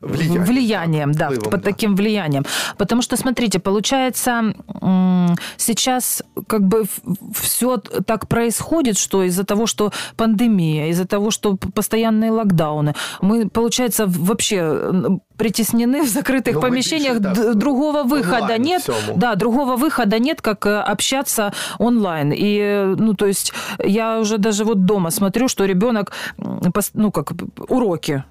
вплыв 0.00 0.18
Влияние, 0.18 0.40
влиянием, 0.40 1.12
да, 1.12 1.26
впливом, 1.26 1.50
под 1.50 1.60
да. 1.62 1.70
таким 1.70 1.94
влиянием. 1.94 2.44
Потому 2.78 3.02
что, 3.02 3.16
смотрите, 3.16 3.58
получается, 3.58 4.54
сейчас 5.56 6.22
как 6.46 6.66
бы 6.66 6.84
все 7.34 7.76
так 7.76 8.28
происходит, 8.28 8.98
что 8.98 9.22
из-за 9.24 9.44
того, 9.44 9.66
что 9.66 9.92
пандемия, 10.16 10.88
из-за 10.88 11.06
того, 11.06 11.30
что 11.30 11.56
постоянные 11.56 12.30
локдауны, 12.30 12.94
мы, 13.20 13.48
получается, 13.48 14.06
вообще 14.06 15.20
притеснены 15.36 16.02
в 16.02 16.08
закрытых 16.08 16.54
Ну, 16.54 16.60
мы 16.60 16.68
помещениях, 16.68 17.18
больше, 17.18 17.44
да, 17.44 17.54
другого 17.54 18.02
выхода 18.02 18.58
нет. 18.58 18.82
всему. 18.82 19.16
Да, 19.16 19.34
другого 19.34 19.76
выхода 19.76 20.18
нет, 20.18 20.42
как 20.42 20.66
э, 20.66 20.80
общаться 20.80 21.54
онлайн. 21.78 22.30
И, 22.32 22.58
э, 22.58 22.94
ну, 22.98 23.14
то 23.14 23.26
есть 23.26 23.52
я 23.78 24.20
уже 24.20 24.36
даже 24.36 24.64
вот 24.64 24.84
дома 24.84 25.10
смотрю, 25.10 25.48
что 25.48 25.64
ребенок, 25.64 26.12
ну, 26.94 27.10
как 27.10 27.32
уроки 27.68 28.24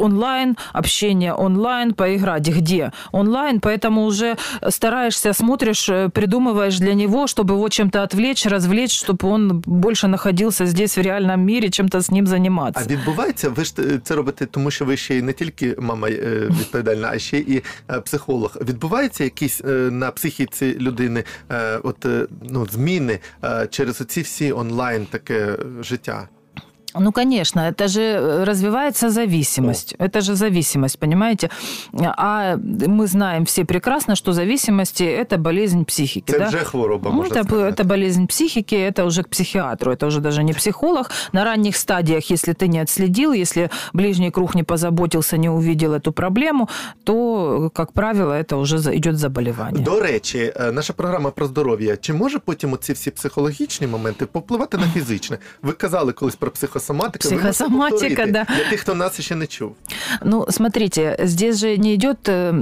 онлайн, 0.00 0.56
общение 0.72 1.34
онлайн, 1.34 1.94
поиграть 1.94 2.48
где? 2.48 2.92
Онлайн, 3.12 3.60
поэтому 3.60 4.04
уже 4.04 4.36
стараешься, 4.68 5.32
смотришь, 5.32 5.88
э, 5.88 6.08
придумываешь 6.08 6.78
для 6.78 6.94
него, 6.94 7.26
чтобы 7.26 7.54
его 7.54 7.68
чем-то 7.68 8.02
отвлечь, 8.02 8.46
развлечь, 8.46 8.92
чтобы 8.92 9.28
он 9.28 9.62
больше 9.66 10.08
находился 10.08 10.66
здесь 10.66 10.96
в 10.96 11.00
реальном 11.00 11.40
мире, 11.40 11.70
чем-то 11.70 11.98
с 11.98 12.10
ним 12.10 12.26
заниматься. 12.26 12.82
А 12.86 12.92
відбувається, 12.92 13.48
ви 13.48 13.64
ж 13.64 13.74
е, 13.78 14.00
це 14.04 14.14
робите, 14.14 14.46
тому 14.46 14.70
що 14.70 14.84
ви 14.84 14.96
ще 14.96 15.14
й 15.14 15.22
не 15.22 15.32
тільки 15.32 15.76
мама 15.78 16.08
е, 16.08 16.48
відповідальна, 16.60 17.10
а 17.12 17.18
ще 17.18 17.38
і 17.38 17.62
е, 17.90 18.00
психолог. 18.00 18.56
Відбуваються 18.68 19.24
якісь 19.24 19.60
е, 19.60 19.68
на 19.90 20.10
психіці 20.10 20.76
людини 20.80 21.24
е, 21.50 21.76
от, 21.82 22.06
е, 22.06 22.26
ну, 22.50 22.66
зміни 22.70 23.18
е, 23.44 23.66
через 23.70 24.00
оці 24.00 24.20
всі 24.20 24.52
онлайн 24.52 25.06
таке 25.06 25.34
е, 25.34 25.56
життя? 25.82 26.28
Ну, 27.00 27.12
конечно, 27.12 27.60
это 27.60 27.86
же 27.88 28.00
э, 28.02 28.44
развивается 28.44 29.10
зависимость. 29.10 29.94
Это 29.98 30.20
же 30.20 30.34
зависимость, 30.34 30.98
понимаете? 30.98 31.48
А 32.16 32.56
мы 32.88 33.06
знаем 33.06 33.44
все 33.44 33.64
прекрасно, 33.64 34.16
что 34.16 34.32
зависимости – 34.32 35.22
это 35.22 35.38
болезнь 35.38 35.82
психики. 35.84 36.32
Це 36.32 36.38
да? 36.38 36.48
вже 36.48 36.58
хвороба, 36.58 37.10
Ну, 37.10 37.16
можна 37.16 37.36
это, 37.36 37.44
сказати. 37.44 37.82
это 37.82 37.86
болезнь 37.86 38.26
психики, 38.26 38.74
это 38.74 39.04
уже 39.04 39.22
к 39.22 39.28
психиатру, 39.28 39.92
это 39.92 40.06
уже 40.06 40.20
даже 40.20 40.42
не 40.44 40.52
психолог. 40.52 41.10
На 41.32 41.44
ранних 41.44 41.76
стадиях, 41.76 42.30
если 42.30 42.54
ты 42.54 42.66
не 42.68 42.82
отследил, 42.82 43.32
если 43.34 43.70
ближний 43.92 44.30
круг 44.30 44.54
не 44.56 44.64
позаботился, 44.64 45.36
не 45.36 45.48
увидел 45.48 45.92
эту 45.94 46.10
проблему, 46.12 46.68
то, 47.04 47.70
как 47.74 47.92
правило, 47.92 48.32
это 48.32 48.56
уже 48.56 48.78
за- 48.78 48.96
идет 48.96 49.16
заболевание. 49.18 49.84
До 49.84 50.00
речі, 50.00 50.52
е, 50.56 50.72
наша 50.72 50.92
програма 50.92 51.30
про 51.30 51.46
здоров'я. 51.46 51.96
Чи 51.96 52.12
може 52.12 52.38
потім 52.38 52.72
оці 52.72 52.92
всі 52.92 53.10
психологічні 53.10 53.86
моменти 53.86 54.26
попливати 54.26 54.76
на 54.78 54.86
фізичне? 54.88 55.38
Ви 55.62 55.72
казали 55.72 56.12
колись 56.12 56.36
про 56.36 56.50
психосоматику. 56.50 56.80
Психосоматика, 57.19 57.99
повторити 57.99 58.31
да. 58.31 58.45
Для 58.55 58.69
тих, 58.69 58.79
хто 58.79 58.93
нас 58.93 59.21
ще 59.21 59.35
не 59.35 59.47
чув. 59.47 59.71
Ну, 60.23 60.45
смотрите, 60.49 61.15
здесь 61.23 61.59
же 61.59 61.77
не 61.77 61.95
идет 61.95 62.29
э, 62.29 62.53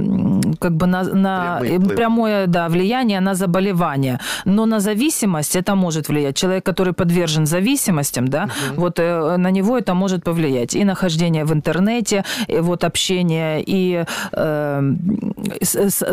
как 0.60 0.72
бы 0.72 0.88
на, 0.88 1.04
на 1.04 1.60
э, 1.64 1.80
прямое 1.80 2.48
да, 2.48 2.68
влияние 2.68 3.22
на 3.22 3.36
заболевание, 3.36 4.20
но 4.46 4.66
на 4.66 4.80
зависимость 4.80 5.56
это 5.56 5.76
может 5.76 6.10
влиять. 6.10 6.36
Человек, 6.36 6.66
который 6.66 6.94
подвержен 6.94 7.46
зависимостям, 7.46 8.28
да, 8.28 8.50
вот 8.76 9.00
э, 9.00 9.38
на 9.38 9.52
него 9.52 9.78
это 9.78 9.94
может 9.94 10.24
повлиять. 10.24 10.76
И 10.76 10.86
нахождение 10.86 11.46
в 11.46 11.54
интернете, 11.54 12.24
и 12.48 12.60
вот 12.60 12.84
общение, 12.84 13.64
и 13.66 14.06
э, 14.32 14.94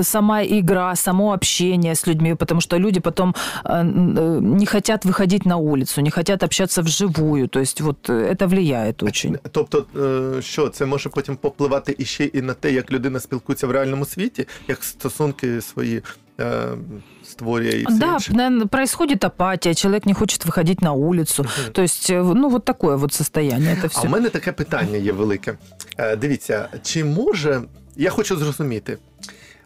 сама 0.02 0.42
игра, 0.42 0.96
само 0.96 1.32
общение 1.32 1.94
с 1.94 2.06
людьми, 2.06 2.34
потому 2.34 2.60
что 2.60 2.78
люди 2.78 3.00
потом 3.00 3.34
не 3.64 4.66
хотят 4.66 5.04
выходить 5.04 5.46
на 5.46 5.56
улицу, 5.56 6.00
не 6.00 6.10
хотят 6.10 6.42
общаться 6.42 6.82
вживую. 6.82 7.48
То 7.48 7.60
есть 7.60 7.80
вот 7.80 7.99
э, 7.99 8.33
это 8.33 8.47
влияет 8.47 9.03
очень. 9.03 9.37
Тобто, 9.51 9.85
е, 10.37 10.41
що 10.41 10.69
це 10.69 10.85
може 10.85 11.09
потім 11.09 11.35
попливати 11.35 11.95
іще 11.97 12.23
і 12.25 12.41
на 12.41 12.53
те, 12.53 12.71
як 12.71 12.91
людина 12.91 13.19
спілкується 13.19 13.67
в 13.67 13.71
реальному 13.71 14.05
світі, 14.05 14.47
як 14.67 14.83
стосунки 14.83 15.61
свої 15.61 16.01
е, 16.39 16.63
створює 17.23 17.69
і 17.71 17.85
все 17.85 17.97
Да, 17.99 18.13
інше? 18.13 18.33
наверно, 18.33 18.67
происходит 18.67 19.23
апатия, 19.23 19.75
человек 19.75 20.05
не 20.05 20.13
хочет 20.13 20.45
выходить 20.45 20.81
на 20.83 20.93
улицу. 20.93 21.45
То 21.71 21.81
есть, 21.81 22.09
э, 22.09 22.33
ну, 22.33 22.49
вот 22.49 22.65
такое 22.65 22.95
вот 22.95 23.13
состояние. 23.13 23.73
Это 23.75 23.85
А 23.85 23.87
все. 23.87 24.07
в 24.07 24.11
мене 24.11 24.29
таке 24.29 24.51
питання 24.51 24.97
є 24.97 25.11
велике. 25.11 25.57
Е, 25.97 26.15
Дивіться, 26.15 26.69
чи 26.83 27.03
може, 27.03 27.61
я 27.95 28.09
хочу 28.09 28.37
зрозуміти, 28.37 28.97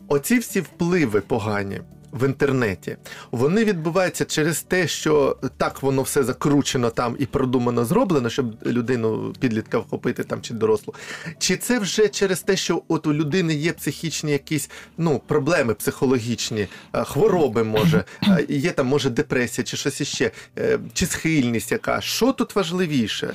оці 0.08 0.40
всі 0.40 0.62
впливи 0.62 1.22
погані 1.22 1.82
в 2.14 2.26
інтернеті, 2.26 2.98
вони 3.32 3.64
відбуваються 3.66 4.26
через 4.26 4.62
те, 4.62 4.88
що 4.88 5.38
так 5.58 5.84
воно 5.84 6.02
все 6.02 6.24
закручено 6.24 6.90
там 6.90 7.16
і 7.20 7.26
продумано 7.26 7.86
зроблено, 7.86 8.30
щоб 8.30 8.46
людину 8.66 9.34
підлітка 9.40 9.80
вхопити 9.80 10.24
там 10.24 10.42
чи 10.42 10.54
дорослу. 10.54 10.94
Чи 11.40 11.58
це 11.58 11.80
вже 11.80 12.08
через 12.08 12.42
те, 12.42 12.56
що 12.58 12.82
от 12.88 13.08
у 13.08 13.14
людини 13.14 13.54
є 13.56 13.74
психічні 13.74 14.32
якісь 14.32 14.70
ну, 14.98 15.22
проблеми 15.28 15.74
психологічні, 15.74 16.68
е, 16.94 17.04
хвороби 17.04 17.64
може, 17.64 18.04
е, 18.28 18.46
є 18.50 18.72
там 18.72 18.88
може 18.88 19.10
депресія 19.10 19.66
чи 19.66 19.78
щось 19.78 20.02
іще, 20.02 20.32
е, 20.58 20.80
чи 20.94 21.06
схильність 21.06 21.72
яка? 21.72 22.02
Що 22.02 22.34
тут 22.34 22.56
важливіше? 22.56 23.34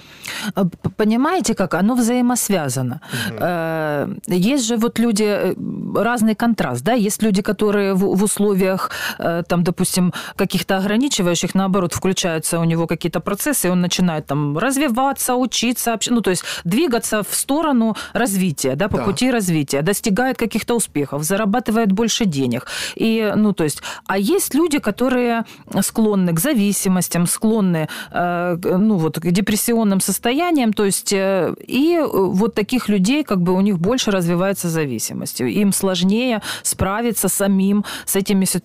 А, 0.54 0.64
п- 0.64 0.88
Понимаете, 0.96 1.54
как 1.54 1.74
оно 1.74 1.94
взаимосвязано? 1.94 3.00
Э, 3.40 4.08
Есть 4.54 4.64
же 4.64 4.76
вот 4.76 4.98
люди, 4.98 5.24
э, 5.24 5.54
разный 5.94 6.34
контраст, 6.34 6.84
да, 6.84 6.94
есть 6.96 7.22
люди, 7.22 7.40
которые 7.42 7.92
в, 7.92 8.14
в 8.16 8.22
условиях, 8.69 8.89
э, 9.19 9.43
там, 9.47 9.63
допустим, 9.63 10.13
каких-то 10.35 10.77
ограничивающих, 10.77 11.55
наоборот, 11.55 11.93
включаются 11.93 12.59
у 12.59 12.63
него 12.63 12.87
какие-то 12.87 13.19
процессы, 13.19 13.67
и 13.67 13.71
он 13.71 13.81
начинает 13.81 14.25
там 14.25 14.57
развиваться, 14.57 15.35
учиться, 15.35 15.91
общ- 15.93 16.11
ну, 16.13 16.21
то 16.21 16.29
есть 16.29 16.43
двигаться 16.63 17.21
в 17.23 17.35
сторону 17.35 17.95
развития, 18.13 18.75
да, 18.75 18.87
по 18.87 18.97
Да. 18.97 19.03
пути 19.03 19.31
развития, 19.31 19.81
достигает 19.81 20.37
каких-то 20.37 20.75
успехов, 20.75 21.23
зарабатывает 21.23 21.91
больше 21.91 22.25
денег. 22.25 22.65
И, 22.95 23.33
ну, 23.35 23.53
то 23.53 23.63
есть, 23.63 23.81
а 24.07 24.17
есть 24.17 24.55
люди, 24.55 24.79
которые 24.79 25.43
склонны 25.81 26.33
к 26.33 26.39
зависимостям, 26.39 27.27
склонны, 27.27 27.87
э, 28.11 28.57
ну, 28.63 28.97
вот, 28.97 29.19
к 29.19 29.31
депрессионным 29.31 30.01
состояниям, 30.01 30.73
то 30.73 30.85
есть, 30.85 31.13
э, 31.13 31.53
и 31.67 31.99
вот 32.11 32.55
таких 32.55 32.89
людей, 32.89 33.23
как 33.23 33.39
бы, 33.41 33.53
у 33.53 33.61
них 33.61 33.77
больше 33.77 34.11
развивается 34.11 34.69
зависимость. 34.69 35.41
Им 35.41 35.71
сложнее 35.73 36.41
справиться 36.63 37.27
самим 37.29 37.83
с 38.05 38.15
этими 38.15 38.45
ситуациями. 38.45 38.58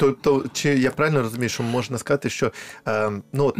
Тобто, 0.00 0.44
чи 0.52 0.78
я 0.78 0.90
правильно 0.90 1.22
розумію, 1.22 1.48
що 1.48 1.62
можна 1.62 1.98
сказати, 1.98 2.30
що 2.30 2.52
е, 2.88 3.10
ну, 3.32 3.44
от, 3.44 3.56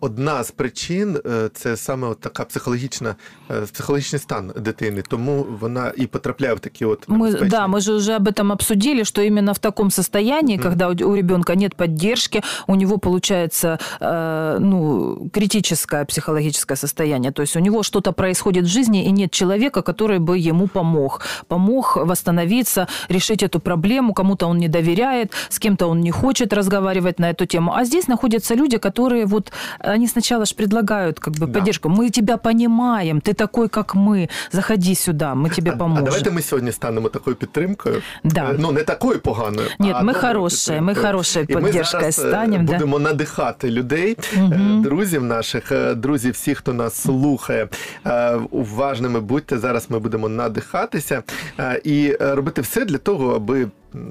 одна 0.00 0.42
з 0.42 0.50
причин 0.50 1.18
е, 1.26 1.50
це 1.54 1.76
саме 1.76 2.08
от 2.08 2.20
така 2.20 2.44
психологічна, 2.44 3.14
е, 3.50 3.60
психологічний 3.72 4.20
стан 4.20 4.52
дитини, 4.56 5.02
тому 5.08 5.46
вона 5.60 5.92
і 5.96 6.06
потрапляє 6.06 6.54
в 6.54 6.60
такі 6.60 6.84
от 6.84 7.08
Мы, 7.08 7.18
небезпечні- 7.18 7.48
да, 7.48 7.66
мы 7.66 7.80
же 7.80 7.92
уже 7.92 8.16
об 8.16 8.28
этом 8.28 8.52
обсудили, 8.52 9.04
что 9.04 9.22
именно 9.22 9.52
в 9.52 9.58
таком 9.58 9.90
состоянии, 9.90 10.58
когда 10.58 10.88
у, 10.88 10.90
у 10.90 11.16
ребенка 11.16 11.54
нет 11.54 11.74
поддержки, 11.74 12.42
у 12.66 12.74
него 12.74 12.98
получается 12.98 13.78
э, 14.00 14.58
ну, 14.60 15.30
критическое 15.32 16.04
психологическое 16.04 16.76
состояние. 16.76 17.32
То 17.32 17.42
есть 17.42 17.56
у 17.56 17.60
него 17.60 17.82
что-то 17.82 18.12
происходит 18.12 18.64
в 18.64 18.68
жизни, 18.68 19.04
и 19.04 19.10
нет 19.12 19.30
человека, 19.30 19.82
который 19.82 20.18
бы 20.18 20.50
ему 20.50 20.66
помог. 20.66 21.20
Помог 21.48 21.96
восстановиться, 21.96 22.86
решить 23.08 23.42
эту 23.42 23.60
проблему. 23.60 24.14
Кому-то 24.14 24.48
он 24.48 24.58
не 24.58 24.68
доверяет, 24.68 25.32
с 25.48 25.58
кем-то 25.58 25.86
он 25.86 26.00
не 26.00 26.10
хочет 26.10 26.52
разговаривать 26.52 27.20
на 27.20 27.30
эту 27.30 27.46
тему. 27.46 27.72
А 27.74 27.84
здесь 27.84 28.08
находятся 28.08 28.54
люди, 28.54 28.78
которые 28.78 29.26
вот, 29.26 29.52
они 29.94 30.08
сначала 30.08 30.44
же 30.44 30.54
предлагают 30.54 31.18
как 31.18 31.34
бы 31.34 31.46
Да. 31.46 31.58
поддержку. 31.58 31.88
Мы 31.88 32.10
тебя 32.10 32.36
понимаем, 32.36 33.20
ты 33.20 33.34
такой, 33.34 33.68
как 33.68 33.94
мы. 33.94 34.28
Заходи 34.52 34.94
сюда, 34.94 35.34
мы 35.34 35.54
тебе 35.54 35.70
А 35.70 35.76
поможем. 35.76 36.04
давайте 36.04 36.30
ми 36.30 36.42
сьогодні 36.42 36.72
станемо 36.72 37.08
такою 37.08 37.36
підтримкою. 37.36 38.02
Да. 38.24 38.50
Е, 38.50 38.56
Ну, 38.58 38.72
не 38.72 38.82
такою 38.82 39.20
поганою. 39.20 39.68
Ні, 39.78 39.90
а 39.94 40.02
ми 40.02 40.12
доброю 40.12 40.34
хороші, 40.34 40.70
ми 40.70 40.76
підтримкою. 40.76 41.06
хорошою 41.06 41.46
І 41.48 41.54
ми 41.54 41.60
підтримкою 41.62 41.84
зараз, 41.84 42.18
е, 42.18 42.28
станем, 42.28 42.66
да. 42.66 42.72
Будемо 42.72 42.98
надихати 42.98 43.70
людей, 43.70 44.16
е, 44.36 44.60
друзів 44.82 45.24
наших, 45.24 45.72
е, 45.72 45.94
друзів, 45.94 46.32
всіх, 46.32 46.58
хто 46.58 46.72
нас 46.72 46.94
слухає. 47.02 47.68
Е, 48.06 48.36
Уважними 48.50 49.20
будьте. 49.20 49.58
Зараз 49.58 49.86
ми 49.90 49.98
будемо 49.98 50.28
надихатися 50.28 51.22
е, 51.60 51.80
і 51.84 52.16
е, 52.20 52.34
робити 52.34 52.60
все 52.60 52.84
для 52.84 52.98
того, 52.98 53.34
аби. 53.34 53.68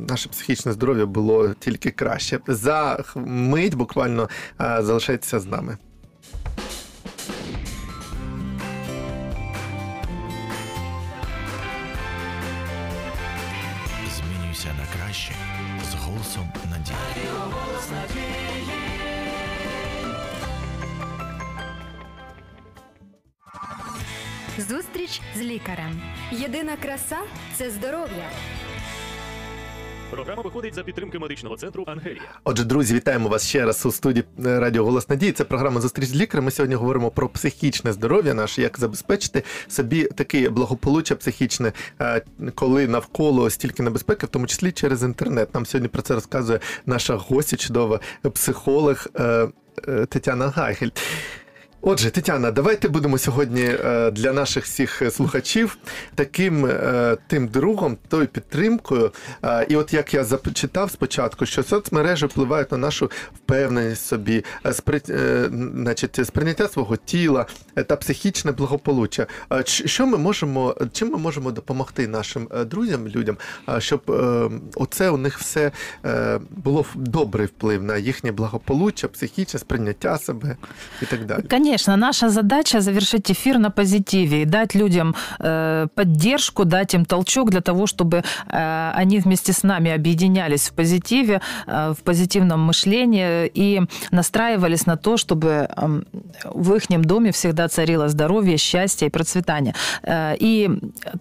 Наше 0.09 0.29
психічне 0.29 0.73
здоров'я 0.73 1.07
було 1.07 1.55
тільки 1.55 1.91
краще. 1.91 2.41
За 2.47 3.05
мить 3.15 3.75
буквально 3.75 4.29
е, 4.61 4.79
залишайтеся 4.83 5.41
з 5.41 5.47
нами. 5.47 5.79
Змінюйся 14.17 14.69
на 14.69 14.99
краще 15.01 15.33
з 15.91 15.95
голосом 15.95 16.53
надії. 16.71 16.97
Зустріч 24.59 25.21
з 25.37 25.41
лікарем. 25.41 26.03
Єдина 26.33 26.77
краса 26.77 27.19
це 27.55 27.71
здоров'я. 27.71 28.31
Програма 30.11 30.43
виходить 30.43 30.75
за 30.75 30.83
підтримки 30.83 31.19
медичного 31.19 31.57
центру 31.57 31.85
Ангелія. 31.87 32.23
Отже, 32.45 32.65
друзі, 32.65 32.95
вітаємо 32.95 33.29
вас 33.29 33.47
ще 33.49 33.65
раз 33.65 33.87
у 33.87 33.93
студії 33.93 34.25
е, 34.47 34.61
Радіо 34.61 34.85
Голос 34.85 35.09
Надії. 35.09 35.33
Це 35.33 35.45
програма 35.45 35.81
Зустріч 35.81 36.09
з 36.09 36.17
лікарем. 36.17 36.45
Ми 36.45 36.51
сьогодні 36.51 36.75
говоримо 36.75 37.11
про 37.11 37.29
психічне 37.29 37.93
здоров'я 37.93 38.35
наше, 38.35 38.63
як 38.63 38.79
забезпечити 38.79 39.43
собі 39.69 40.05
таке 40.05 40.51
благополуччя 40.51 41.17
психічне, 41.17 41.73
е, 42.01 42.23
коли 42.55 42.89
навколо 42.89 43.51
стільки 43.51 43.83
небезпеки, 43.83 44.27
в 44.27 44.29
тому 44.29 44.47
числі 44.47 44.73
через 44.73 45.03
інтернет. 45.03 45.55
Нам 45.55 45.67
сьогодні 45.67 45.89
про 45.89 46.03
це 46.03 46.15
розказує 46.15 46.61
наша 46.87 47.15
гостя, 47.15 47.57
чудова 47.57 48.01
психолог 48.33 49.07
е, 49.21 49.49
Тетяна 50.09 50.49
Гайгель. 50.49 50.91
Отже, 51.89 52.11
Тетяна, 52.11 52.51
давайте 52.51 52.89
будемо 52.89 53.19
сьогодні 53.19 53.63
е, 53.63 54.11
для 54.11 54.33
наших 54.33 54.65
всіх 54.65 55.03
слухачів 55.11 55.79
таким 56.15 56.67
е, 56.67 57.17
тим 57.27 57.49
другом, 57.49 57.97
тою 58.09 58.27
підтримкою. 58.27 59.13
Е, 59.45 59.67
І 59.69 59.77
от 59.77 59.93
як 59.93 60.15
я 60.15 60.25
зачитав 60.25 60.91
спочатку, 60.91 61.47
що 61.47 61.63
соцмережі 61.63 62.27
впливають 62.27 62.73
на 62.73 62.79
нашу 62.79 63.11
впевненість 63.35 64.07
собі, 64.07 64.45
е, 64.67 64.69
спри- 64.71 65.13
е, 65.13 65.51
значить, 65.75 66.27
сприйняття 66.27 66.69
свого 66.69 66.97
тіла 66.97 67.47
е, 67.77 67.83
та 67.83 67.97
психічне 67.97 68.53
благополуччя. 68.53 69.27
Е, 69.53 69.63
Що 69.67 70.07
ми 70.07 70.19
можемо, 70.19 70.77
чим 70.93 71.11
ми 71.11 71.19
можемо 71.19 71.51
допомогти 71.51 72.09
нашим 72.09 72.49
е, 72.55 72.65
друзям, 72.65 73.09
людям, 73.09 73.37
е, 73.69 73.81
щоб 73.81 74.11
е, 74.11 74.51
оце 74.75 75.11
у 75.11 75.17
них 75.17 75.39
все 75.39 75.73
е, 76.05 76.41
було 76.51 76.85
добрий 76.95 77.47
вплив 77.47 77.83
на 77.83 77.97
їхнє 77.97 78.33
благополуччя, 78.33 79.09
психічне 79.09 79.61
сприйняття 79.61 80.19
себе 80.19 80.57
і 81.03 81.07
так 81.07 81.25
далі. 81.25 81.43
Конечно, 81.77 81.97
наша 81.97 82.31
задача 82.31 82.81
завершить 82.81 83.31
эфир 83.31 83.59
на 83.59 83.71
позитиве 83.71 84.43
и 84.43 84.45
дать 84.47 84.75
людям 84.75 85.15
э, 85.39 85.89
поддержку, 85.95 86.65
дать 86.65 86.95
им 86.95 87.05
толчок 87.05 87.51
для 87.51 87.61
того, 87.61 87.87
чтобы 87.87 88.23
э, 88.49 88.93
они 88.95 89.19
вместе 89.19 89.53
с 89.53 89.63
нами 89.63 89.91
объединялись 89.91 90.71
в 90.71 90.73
позитиве, 90.73 91.43
э, 91.67 91.93
в 91.93 92.03
позитивном 92.03 92.61
мышлении 92.61 93.51
и 93.55 93.83
настраивались 94.11 94.87
на 94.87 94.97
то, 94.97 95.19
чтобы 95.19 95.69
эм, 95.77 96.07
в 96.45 96.75
их 96.75 96.89
доме 97.03 97.31
всегда 97.31 97.69
царило 97.69 98.09
здоровье, 98.09 98.57
счастье 98.57 99.09
и 99.09 99.11
процветание. 99.11 99.75
Э, 100.03 100.35
И 100.41 100.71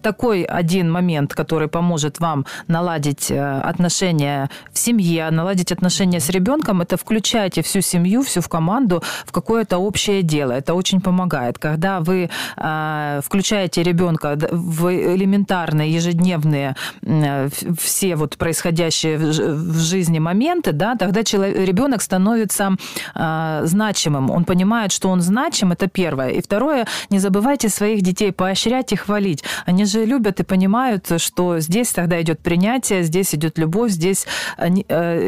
такой 0.00 0.44
один 0.44 0.90
момент, 0.90 1.34
который 1.34 1.68
поможет 1.68 2.18
вам 2.20 2.46
наладить 2.68 3.30
э, 3.30 3.60
отношения 3.70 4.48
в 4.72 4.78
семье, 4.78 5.30
наладить 5.30 5.72
отношения 5.72 6.18
с 6.18 6.30
ребенком, 6.30 6.80
это 6.80 6.96
включайте 6.96 7.60
всю 7.60 7.82
семью, 7.82 8.22
всю 8.22 8.40
в 8.40 8.48
команду 8.48 9.02
в 9.26 9.32
какое-то 9.32 9.76
общее 9.76 10.22
дело. 10.22 10.35
Дело, 10.36 10.52
это 10.52 10.74
очень 10.74 11.00
помогает. 11.00 11.58
Когда 11.58 12.00
вы 12.00 12.28
э, 12.56 13.20
включаете 13.24 13.82
ребенка 13.82 14.36
в 14.52 14.88
элементарные 15.14 15.90
ежедневные 15.96 16.74
э, 17.02 17.48
все 17.78 18.16
вот 18.16 18.36
происходящие 18.36 19.16
в 19.18 19.78
жизни 19.78 20.18
моменты, 20.18 20.72
да, 20.72 20.94
тогда 20.96 21.24
человек, 21.24 21.68
ребенок 21.68 22.02
становится 22.02 22.72
э, 23.14 23.60
значимым. 23.64 24.30
Он 24.30 24.44
понимает, 24.44 24.92
что 24.92 25.08
он 25.08 25.20
значим, 25.20 25.72
это 25.72 25.86
первое. 25.86 26.30
И 26.30 26.40
второе, 26.42 26.86
не 27.10 27.18
забывайте 27.18 27.68
своих 27.68 28.02
детей 28.02 28.32
поощрять 28.32 28.92
и 28.92 28.96
хвалить. 28.96 29.44
Они 29.66 29.84
же 29.86 30.04
любят 30.04 30.40
и 30.40 30.44
понимают, 30.44 31.12
что 31.16 31.60
здесь 31.60 31.92
тогда 31.92 32.20
идет 32.20 32.40
принятие, 32.40 33.04
здесь 33.04 33.34
идет 33.34 33.58
любовь, 33.58 33.90
здесь 33.90 34.26
э, 34.58 34.68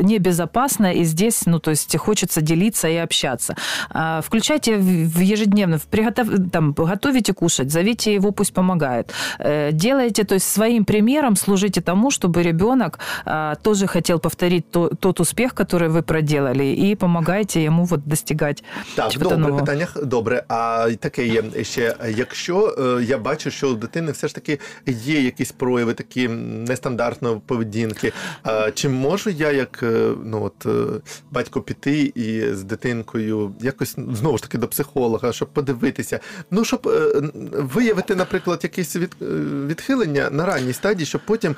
небезопасно, 0.03 0.93
и 0.93 1.05
здесь, 1.05 1.47
ну, 1.47 1.59
то 1.59 1.71
есть 1.71 1.97
хочется 1.97 2.41
делиться 2.41 2.89
и 2.89 2.97
общаться. 2.97 3.55
А, 3.91 4.21
включайте 4.21 4.77
в 4.77 4.98
ежедневно, 4.98 5.80
приготов, 5.90 6.28
там, 6.52 6.74
готовите 6.74 7.34
кушать, 7.34 7.72
зовите 7.72 8.14
его, 8.14 8.32
пусть 8.32 8.54
помогает. 8.54 9.14
Э, 9.40 9.72
делайте, 9.72 10.24
то 10.24 10.36
есть 10.36 10.48
своим 10.48 10.86
примером 10.86 11.36
служите 11.36 11.82
тому, 11.82 12.12
чтобы 12.12 12.44
ребенок 12.44 13.00
а, 13.26 13.56
тоже 13.56 13.88
хотел 13.88 14.20
повторить 14.20 14.72
то, 14.72 14.90
тот 14.90 15.20
успех, 15.20 15.54
который 15.54 15.90
вы 15.90 16.02
проделали, 16.02 16.64
и 16.64 16.96
помогайте 16.96 17.64
йому 17.64 17.86
вот 17.86 18.08
достигать. 18.08 18.64
Так, 18.96 19.12
добре, 19.20 19.38
нового. 19.38 19.60
питання 19.60 19.88
добре. 20.04 20.44
А 20.48 20.90
таке 21.00 21.28
є 21.28 21.44
ще, 21.64 21.96
якщо 22.10 22.76
е, 22.80 23.04
я 23.04 23.18
бачу, 23.18 23.52
що 23.52 23.70
у 23.70 23.74
дитини 23.74 24.12
все 24.12 24.28
ж 24.28 24.36
таки 24.36 24.60
є 24.88 25.22
якісь 25.22 25.52
прояви 25.52 25.94
такі 25.94 26.28
нестандартної 26.28 27.42
поведінки, 27.46 28.14
чи 28.74 28.90
можу 28.90 29.30
я, 29.30 29.52
як 29.52 29.80
е, 29.84 30.12
ну 30.26 30.44
от 30.44 30.66
е, 30.66 31.02
батько, 31.32 31.62
піти 31.62 32.12
і 32.16 32.54
з 32.54 32.64
дитинкою 32.64 33.54
якось 33.62 33.96
знову 34.14 34.38
ж 34.38 34.44
таки 34.44 34.58
до 34.58 34.68
психолога, 34.68 34.87
щоб 35.32 35.48
подивитися, 35.48 36.20
ну 36.52 36.66
щоб 36.66 36.92
виявити, 37.54 38.16
наприклад, 38.16 38.60
якесь 38.64 38.96
від, 38.96 39.16
відхилення 39.68 40.30
на 40.30 40.46
ранній 40.46 40.74
стадії, 40.74 41.06
щоб 41.06 41.22
потім 41.26 41.56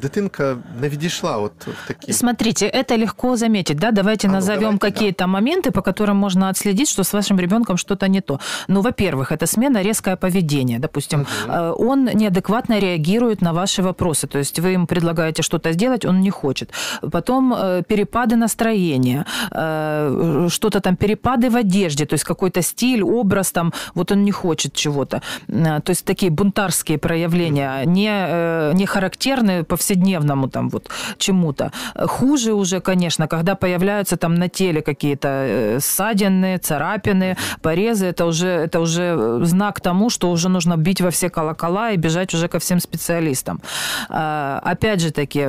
дитинка 0.00 0.56
не 0.80 0.88
відійшла 0.88 1.36
от 1.38 1.52
в 1.66 1.88
такі. 1.88 2.12
Смотрите, 2.12 2.66
это 2.66 2.98
легко 2.98 3.36
заметить, 3.36 3.78
да? 3.78 3.90
Давайте 3.90 4.28
а, 4.28 4.30
назовем 4.30 4.72
ну, 4.72 4.78
какие-то 4.78 5.24
да. 5.24 5.26
моменты, 5.26 5.70
по 5.70 5.82
которым 5.82 6.16
можно 6.16 6.48
отследить, 6.48 6.88
что 6.88 7.02
с 7.04 7.12
вашим 7.12 7.40
ребенком 7.40 7.76
что-то 7.76 8.08
не 8.08 8.20
то. 8.20 8.40
Ну, 8.68 8.80
во-первых, 8.80 9.32
это 9.32 9.46
смена 9.46 9.82
резкое 9.82 10.16
поведение. 10.16 10.78
Допустим, 10.78 11.20
угу. 11.20 11.90
он 11.90 12.04
неадекватно 12.04 12.78
реагирует 12.78 13.42
на 13.42 13.52
ваши 13.52 13.82
вопросы. 13.82 14.26
То 14.26 14.38
есть 14.38 14.58
вы 14.58 14.68
ему 14.74 14.86
предлагаете 14.86 15.42
что-то 15.42 15.72
сделать, 15.72 16.04
он 16.04 16.20
не 16.20 16.30
хочет. 16.30 16.70
Потом 17.12 17.54
э, 17.54 17.82
перепады 17.88 18.36
настроения, 18.36 19.24
э, 19.52 20.48
что-то 20.50 20.80
там, 20.80 20.96
перепады 20.96 21.50
в 21.50 21.56
одежде, 21.56 22.06
то 22.06 22.14
есть 22.14 22.24
какой-то 22.24 22.61
стиль, 22.63 23.03
образ 23.03 23.51
там, 23.51 23.71
вот 23.93 24.11
он 24.11 24.23
не 24.23 24.31
хочет 24.31 24.73
чего-то. 24.73 25.21
То 25.47 25.89
есть 25.89 26.05
такие 26.05 26.31
бунтарские 26.31 26.97
проявления, 26.97 27.83
не, 27.85 28.73
не 28.73 28.85
характерные 28.85 29.63
повседневному 29.63 30.49
там 30.49 30.69
вот 30.69 30.89
чему-то. 31.17 31.71
Хуже 31.95 32.53
уже, 32.53 32.79
конечно, 32.79 33.27
когда 33.27 33.55
появляются 33.55 34.17
там 34.17 34.35
на 34.35 34.49
теле 34.49 34.81
какие-то 34.81 35.77
ссадины, 35.79 36.57
царапины, 36.57 37.37
порезы, 37.61 38.07
это 38.07 38.25
уже, 38.25 38.47
это 38.47 38.79
уже 38.79 39.39
знак 39.43 39.81
тому, 39.81 40.09
что 40.09 40.31
уже 40.31 40.49
нужно 40.49 40.77
бить 40.77 41.01
во 41.01 41.11
все 41.11 41.29
колокола 41.29 41.91
и 41.91 41.97
бежать 41.97 42.33
уже 42.33 42.47
ко 42.47 42.59
всем 42.59 42.79
специалистам. 42.79 43.61
Опять 44.09 45.01
же 45.01 45.11
таки, 45.11 45.45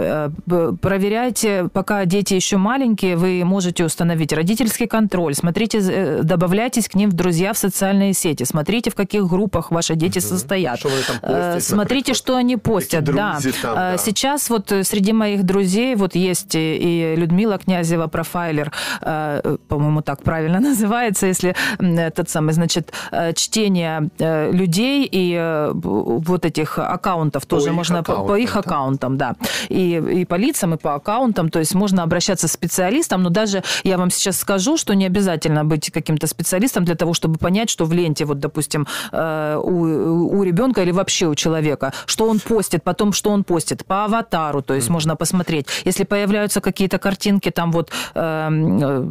проверяйте, 0.81 1.68
пока 1.72 2.05
дети 2.05 2.35
еще 2.35 2.57
маленькие, 2.57 3.16
вы 3.16 3.44
можете 3.44 3.85
установить 3.85 4.33
родительский 4.33 4.87
контроль, 4.87 5.35
смотрите, 5.35 5.79
э, 5.79 6.22
добавляйтесь 6.22 6.88
к 6.88 6.94
ним 6.94 7.04
в 7.11 7.12
друзья 7.12 7.53
в 7.53 7.59
социальные 7.59 8.14
сети, 8.14 8.45
смотрите, 8.45 8.90
в 8.90 8.95
каких 8.95 9.27
группах 9.27 9.71
ваши 9.71 9.95
дети 9.95 10.19
угу. 10.19 10.27
состоят. 10.27 10.79
Что 10.79 10.90
там 11.07 11.19
постят, 11.21 11.62
смотрите, 11.62 12.14
что 12.14 12.37
они 12.37 12.57
постят, 12.57 13.05
да. 13.05 13.38
Там, 13.62 13.75
да. 13.75 13.97
Сейчас 13.99 14.51
вот 14.51 14.73
среди 14.83 15.12
моих 15.12 15.45
друзей 15.45 15.95
вот 15.95 16.14
есть 16.14 16.55
и 16.55 17.14
Людмила 17.17 17.59
Князева, 17.59 18.07
профайлер, 18.07 18.73
по-моему, 19.01 20.03
так 20.03 20.23
правильно 20.23 20.61
называется, 20.75 21.27
если 21.27 21.55
этот 21.79 22.29
самый, 22.29 22.53
значит, 22.53 22.93
чтение 23.35 24.11
людей 24.19 25.09
и 25.11 25.71
вот 25.75 26.45
этих 26.45 26.79
аккаунтов 26.79 27.47
тоже 27.47 27.69
по 27.69 27.73
можно 27.73 28.03
по, 28.03 28.25
по 28.25 28.38
их 28.38 28.57
аккаунтам, 28.57 29.17
да, 29.17 29.35
и, 29.69 29.97
и 29.97 30.25
по 30.25 30.35
лицам, 30.35 30.75
и 30.75 30.77
по 30.77 30.95
аккаунтам, 30.95 31.51
то 31.51 31.59
есть 31.59 31.75
можно 31.75 32.03
обращаться 32.03 32.49
к 32.49 32.51
специалистам, 32.51 33.23
но 33.23 33.31
даже 33.31 33.62
я 33.83 33.99
вам 33.99 34.11
сейчас 34.11 34.38
скажу, 34.38 34.77
что 34.77 34.95
не 34.95 35.07
обязательно 35.07 35.64
быть 35.64 35.90
каким-то 35.90 36.27
специалистом 36.27 36.85
для 36.85 36.94
того, 36.94 37.13
чтобы 37.13 37.38
понять, 37.38 37.70
что 37.70 37.86
в 37.86 37.94
ленте, 37.94 38.26
вот, 38.26 38.39
допустим, 38.39 38.88
э, 39.12 39.56
у, 39.63 40.39
у 40.39 40.44
ребенка 40.44 40.82
или 40.82 40.92
вообще 40.92 41.28
у 41.28 41.36
человека, 41.36 41.94
что 42.06 42.30
он 42.30 42.39
постит, 42.39 42.84
потом, 42.84 43.13
что 43.13 43.30
он 43.30 43.44
постит 43.44 43.86
по 43.86 44.06
аватару, 44.06 44.62
то 44.62 44.74
есть 44.74 44.88
mm-hmm. 44.88 44.94
можно 44.94 45.15
посмотреть. 45.15 45.68
Если 45.86 46.04
появляются 46.04 46.62
какие-то 46.62 46.98
картинки, 46.98 47.52
там 47.52 47.72
вот... 47.72 47.92
Э, 48.15 48.50
э, 48.50 49.04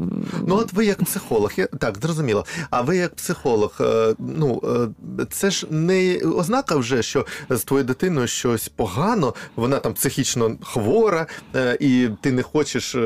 ну, 0.47 0.57
от 0.57 0.73
ви 0.73 0.87
як 0.87 1.05
психолог, 1.05 1.53
я, 1.57 1.67
так, 1.67 1.99
зрозуміло, 1.99 2.45
а 2.71 2.81
ви 2.81 2.97
як 2.97 3.15
психолог, 3.15 3.73
е, 3.81 4.15
ну, 4.19 4.63
е, 5.21 5.27
це 5.31 5.51
ж 5.51 5.67
не 5.71 6.19
ознака 6.19 6.77
вже, 6.77 7.03
що 7.03 7.27
з 7.51 7.65
твоєю 7.65 7.87
дитиною 7.87 8.27
щось 8.27 8.69
погано, 8.69 9.35
вона 9.57 9.79
там 9.79 9.95
психічно 9.95 10.57
хвора, 10.63 11.27
е, 11.55 11.77
і 11.81 12.09
ти 12.21 12.33
не 12.33 12.43
хочеш 12.43 12.97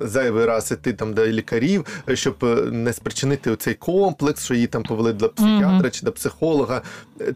зайвий 0.00 0.44
раз 0.44 0.72
іти 0.72 0.92
там 0.92 1.14
до 1.14 1.26
лікарів, 1.26 1.86
щоб 2.14 2.36
не 2.72 2.92
спричинити 2.92 3.56
цей 3.56 3.74
комплекс, 4.20 4.44
що 4.44 4.54
її 4.54 4.66
там 4.66 4.82
повели 4.82 5.12
до 5.12 5.28
психіатра 5.28 5.88
mm-hmm. 5.88 5.90
чи 5.90 6.04
до 6.04 6.12
психолога. 6.12 6.82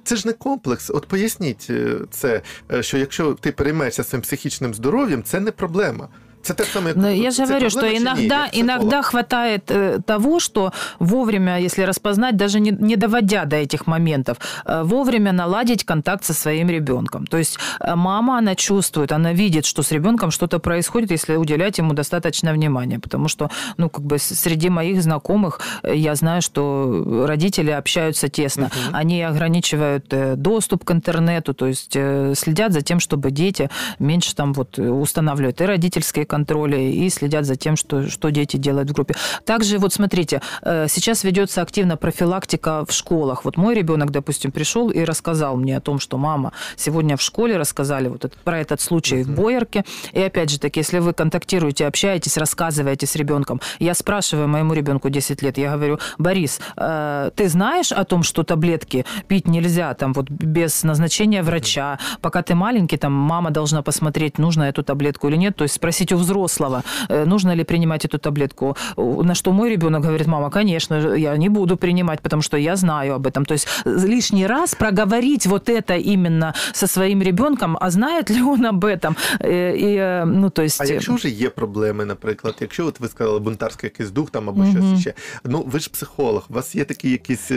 Це 0.05 0.17
ж 0.17 0.27
не 0.27 0.33
комплекс. 0.33 0.91
От 0.91 1.07
поясніть 1.07 1.71
це, 2.11 2.43
що 2.81 2.99
якщо 2.99 3.35
ти 3.35 3.53
переймаєшся 3.53 4.05
своїм 4.05 4.23
психічним 4.23 4.75
здоров'ям, 4.75 5.23
це 5.23 5.41
не 5.41 5.51
проблема. 5.51 6.09
Это 6.46 6.54
так 6.54 6.68
само, 6.68 6.90
Но 6.96 7.10
я 7.10 7.32
же 7.32 7.46
говорю, 7.46 7.70
что 7.70 7.88
иногда, 7.98 8.48
иногда 8.52 9.02
хватает 9.02 9.64
э, 9.70 10.00
того, 10.06 10.40
что 10.40 10.72
вовремя, 11.00 11.60
если 11.60 11.82
распознать, 11.82 12.38
даже 12.38 12.60
не, 12.60 12.72
не 12.72 12.96
доводя 12.96 13.46
до 13.46 13.56
этих 13.56 13.88
моментов, 13.88 14.38
э, 14.66 14.84
вовремя 14.84 15.32
наладить 15.32 15.84
контакт 15.84 16.24
со 16.24 16.34
своим 16.34 16.70
ребенком. 16.70 17.26
То 17.26 17.38
есть 17.38 17.58
э, 17.80 17.96
мама, 17.96 18.38
она 18.38 18.56
чувствует, 18.56 19.12
она 19.12 19.34
видит, 19.34 19.66
что 19.66 19.82
с 19.82 19.92
ребенком 19.92 20.30
что-то 20.32 20.60
происходит, 20.60 21.12
если 21.12 21.36
уделять 21.36 21.80
ему 21.80 21.94
достаточно 21.94 22.54
внимания. 22.54 23.00
Потому 23.00 23.28
что, 23.28 23.50
ну, 23.78 23.90
как 23.90 24.06
бы 24.06 24.20
среди 24.20 24.70
моих 24.70 25.02
знакомых 25.02 25.60
я 25.84 26.16
знаю, 26.16 26.42
что 26.42 27.26
родители 27.28 27.72
общаются 27.72 28.30
тесно. 28.30 28.66
Угу. 28.66 28.98
Они 28.98 29.24
ограничивают 29.24 30.14
доступ 30.36 30.84
к 30.84 30.92
интернету, 30.92 31.54
то 31.54 31.66
есть 31.66 31.92
следят 31.92 32.72
за 32.72 32.82
тем, 32.82 33.00
чтобы 33.00 33.32
дети 33.32 33.70
меньше 34.00 34.36
там 34.36 34.54
вот 34.54 34.78
устанавливают 34.78 35.62
и 35.62 35.66
родительские 35.66 36.26
контроля 36.36 36.78
и 36.78 37.10
следят 37.10 37.46
за 37.46 37.56
тем, 37.56 37.78
что, 37.78 38.10
что 38.10 38.30
дети 38.30 38.58
делают 38.58 38.90
в 38.90 38.94
группе. 38.94 39.16
Также 39.46 39.78
вот 39.78 39.94
смотрите, 39.94 40.42
э, 40.64 40.88
сейчас 40.90 41.24
ведется 41.24 41.62
активно 41.62 41.96
профилактика 41.96 42.84
в 42.86 42.92
школах. 42.92 43.46
Вот 43.46 43.56
мой 43.56 43.74
ребенок, 43.74 44.12
допустим, 44.12 44.52
пришел 44.52 44.90
и 44.90 45.06
рассказал 45.06 45.56
мне 45.56 45.78
о 45.78 45.80
том, 45.80 46.00
что 46.00 46.18
мама 46.18 46.52
сегодня 46.76 47.16
в 47.16 47.22
школе 47.22 47.56
рассказали 47.58 48.10
вот 48.10 48.26
это, 48.26 48.36
про 48.44 48.60
этот 48.60 48.82
случай 48.82 49.22
uh-huh. 49.22 49.24
в 49.24 49.42
Боярке. 49.42 49.86
И 50.12 50.22
опять 50.22 50.50
же 50.50 50.60
таки, 50.60 50.82
если 50.82 51.00
вы 51.00 51.14
контактируете, 51.14 51.88
общаетесь, 51.88 52.38
рассказываете 52.38 53.06
с 53.06 53.16
ребенком, 53.16 53.62
я 53.80 53.94
спрашиваю 53.94 54.50
моему 54.50 54.74
ребенку 54.74 55.10
10 55.10 55.42
лет, 55.42 55.58
я 55.58 55.72
говорю, 55.78 56.00
Борис, 56.18 56.60
э, 56.76 57.32
ты 57.34 57.48
знаешь 57.48 57.94
о 57.94 58.04
том, 58.04 58.24
что 58.24 58.44
таблетки 58.44 59.06
пить 59.30 59.48
нельзя 59.48 59.94
там 59.94 60.12
вот 60.12 60.30
без 60.30 60.84
назначения 60.84 61.44
врача, 61.44 61.98
пока 62.20 62.42
ты 62.42 62.56
маленький, 62.56 62.98
там 62.98 63.14
мама 63.14 63.52
должна 63.52 63.82
посмотреть, 63.82 64.38
нужно 64.38 64.64
эту 64.64 64.84
таблетку 64.84 65.30
или 65.30 65.38
нет, 65.38 65.56
то 65.56 65.64
есть 65.64 65.76
спросить 65.76 66.12
у 66.12 66.18
взрослого, 66.25 66.83
э, 67.09 67.25
нужно 67.25 67.55
ли 67.55 67.65
принимать 67.65 68.05
эту 68.05 68.19
таблетку. 68.19 68.77
На 68.97 69.35
что 69.35 69.53
мой 69.53 69.71
ребенок 69.71 70.03
говорит, 70.03 70.27
мама, 70.27 70.51
конечно, 70.51 71.17
я 71.17 71.37
не 71.37 71.49
буду 71.49 71.77
принимать, 71.77 72.21
потому 72.21 72.43
что 72.43 72.57
я 72.57 72.77
знаю 72.77 73.15
об 73.15 73.27
этом. 73.27 73.45
То 73.45 73.55
есть 73.55 73.69
лишний 73.85 74.47
раз 74.47 74.75
проговорить 74.75 75.47
вот 75.47 75.69
это 75.69 75.97
именно 75.97 76.55
со 76.73 76.87
своим 76.87 77.23
ребенком, 77.23 77.77
а 77.81 77.91
знает 77.91 78.31
ли 78.31 78.43
он 78.43 78.67
об 78.67 78.85
этом? 78.85 79.17
Э, 79.41 79.77
и, 79.77 79.97
э, 79.97 80.25
ну, 80.25 80.51
то 80.51 80.63
есть... 80.63 80.81
А 80.81 80.85
якщо 80.85 81.15
вже 81.15 81.29
є 81.29 81.51
проблеми, 81.51 82.05
наприклад, 82.05 82.55
якщо 82.61 82.87
от 82.87 83.01
ви 83.01 83.09
сказали 83.09 83.39
бунтарський 83.39 83.87
якийсь 83.87 84.11
дух 84.11 84.31
там 84.31 84.49
або 84.49 84.63
mm-hmm. 84.63 84.91
щось 84.91 85.01
ще, 85.01 85.15
ну 85.45 85.65
ви 85.67 85.79
ж 85.79 85.91
психолог, 85.91 86.47
у 86.51 86.55
вас 86.55 86.75
є 86.75 86.85
такі 86.85 87.11
якісь 87.11 87.51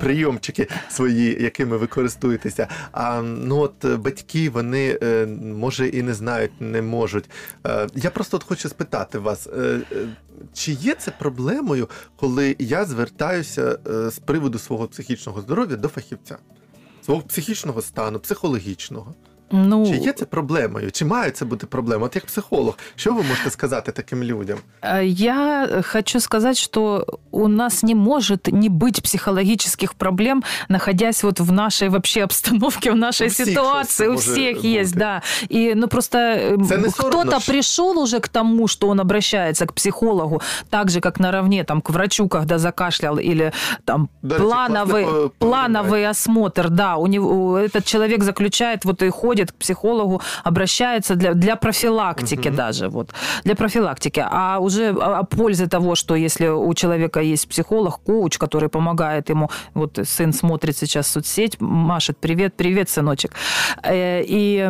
прийомчики 0.00 0.68
свої, 0.88 1.42
якими 1.42 1.76
ви 1.76 1.86
користуєтеся. 1.86 2.68
А 2.92 3.22
ну 3.22 3.58
от 3.58 3.98
батьки, 3.98 4.50
вони 4.50 4.98
може 5.54 5.88
і 5.88 6.02
не 6.02 6.14
знають, 6.14 6.50
не 6.60 6.82
можуть. 6.82 7.24
Я 8.03 8.11
просто 8.11 8.37
от 8.37 8.43
хочу 8.43 8.69
спитати 8.69 9.19
вас, 9.19 9.47
е, 9.47 9.81
е, 9.91 10.07
чи 10.53 10.71
є 10.71 10.95
це 10.95 11.11
проблемою, 11.11 11.89
коли 12.15 12.55
я 12.59 12.85
звертаюся 12.85 13.79
е, 13.87 14.09
з 14.09 14.19
приводу 14.19 14.59
свого 14.59 14.87
психічного 14.87 15.41
здоров'я 15.41 15.77
до 15.77 15.87
фахівця, 15.87 16.37
свого 17.05 17.21
психічного 17.21 17.81
стану, 17.81 18.19
психологічного? 18.19 19.15
Ну, 19.51 19.85
Чи 19.85 19.95
є 19.97 20.11
це 20.11 20.25
проблемою? 20.25 20.91
Чи 20.91 21.05
має 21.05 21.31
це 21.31 21.45
бути 21.45 21.67
проблемою? 21.67 22.05
От 22.05 22.15
як 22.15 22.25
психолог, 22.25 22.77
що 22.95 23.13
ви 23.13 23.23
можете 23.23 23.49
сказати 23.49 23.91
таким 23.91 24.23
людям? 24.23 24.57
Я 25.03 25.67
хочу 25.83 26.19
сказать, 26.19 26.57
что 26.57 27.05
у 27.31 27.47
нас 27.47 27.83
не 27.83 27.95
может 27.95 28.47
не 28.47 28.69
быть 28.69 29.01
психологических 29.03 29.93
проблем, 29.93 30.43
находясь 30.69 31.23
вот 31.23 31.39
в 31.39 31.51
нашей 31.51 31.89
вообще 31.89 32.23
обстановке, 32.23 32.91
в 32.91 32.95
нашей 32.95 33.27
У 33.27 33.29
всех 33.29 33.47
ситуации. 33.47 34.07
У 34.07 34.17
всех 34.17 34.55
может 34.55 34.65
есть, 34.65 34.95
да. 34.95 35.21
И 35.49 35.73
ну 35.75 35.87
просто 35.87 36.57
кто-то 36.97 37.39
пришел 37.47 37.99
уже 37.99 38.19
к 38.19 38.27
тому, 38.27 38.67
что 38.67 38.87
он 38.87 38.99
обращается 38.99 39.65
к 39.65 39.73
психологу, 39.73 40.41
так 40.69 40.89
же 40.89 40.99
как 40.99 41.19
наравне 41.19 41.63
там 41.63 41.81
к 41.81 41.89
врачу, 41.89 42.27
когда 42.27 42.57
закашлял 42.57 43.17
или 43.17 43.51
там 43.85 44.09
Да, 44.21 44.35
эти 44.35 44.43
плановый 44.43 45.29
плановый 45.39 46.09
осмотр, 46.09 46.69
да, 46.69 46.97
у 46.97 47.07
него 47.07 47.57
этот 47.57 47.85
человек 47.85 48.23
заключает 48.23 48.85
вот 48.85 49.01
и 49.01 49.09
ходит 49.09 49.40
к 49.49 49.55
психологу, 49.55 50.21
обращается 50.43 51.15
для 51.15 51.33
для 51.33 51.55
профилактики 51.55 52.49
даже 52.49 52.89
вот. 52.89 53.09
Для 53.43 53.55
профилактики. 53.55 54.23
А 54.23 54.59
уже 54.59 54.89
о 54.89 55.21
о 55.21 55.23
пользе 55.23 55.67
того, 55.67 55.95
что 55.95 56.15
если 56.15 56.47
у 56.47 56.73
человека 56.73 57.21
есть 57.21 57.47
психолог, 57.47 57.99
коуч, 58.05 58.37
который 58.37 58.69
помогает 58.69 59.29
ему, 59.29 59.49
вот 59.73 59.99
сын 60.03 60.33
смотрит 60.33 60.77
сейчас 60.77 61.07
соцсеть, 61.07 61.61
машет, 61.61 62.17
привет, 62.17 62.53
привет, 62.55 62.89
сыночек, 62.89 63.31
Э, 63.83 64.23
и 64.25 64.69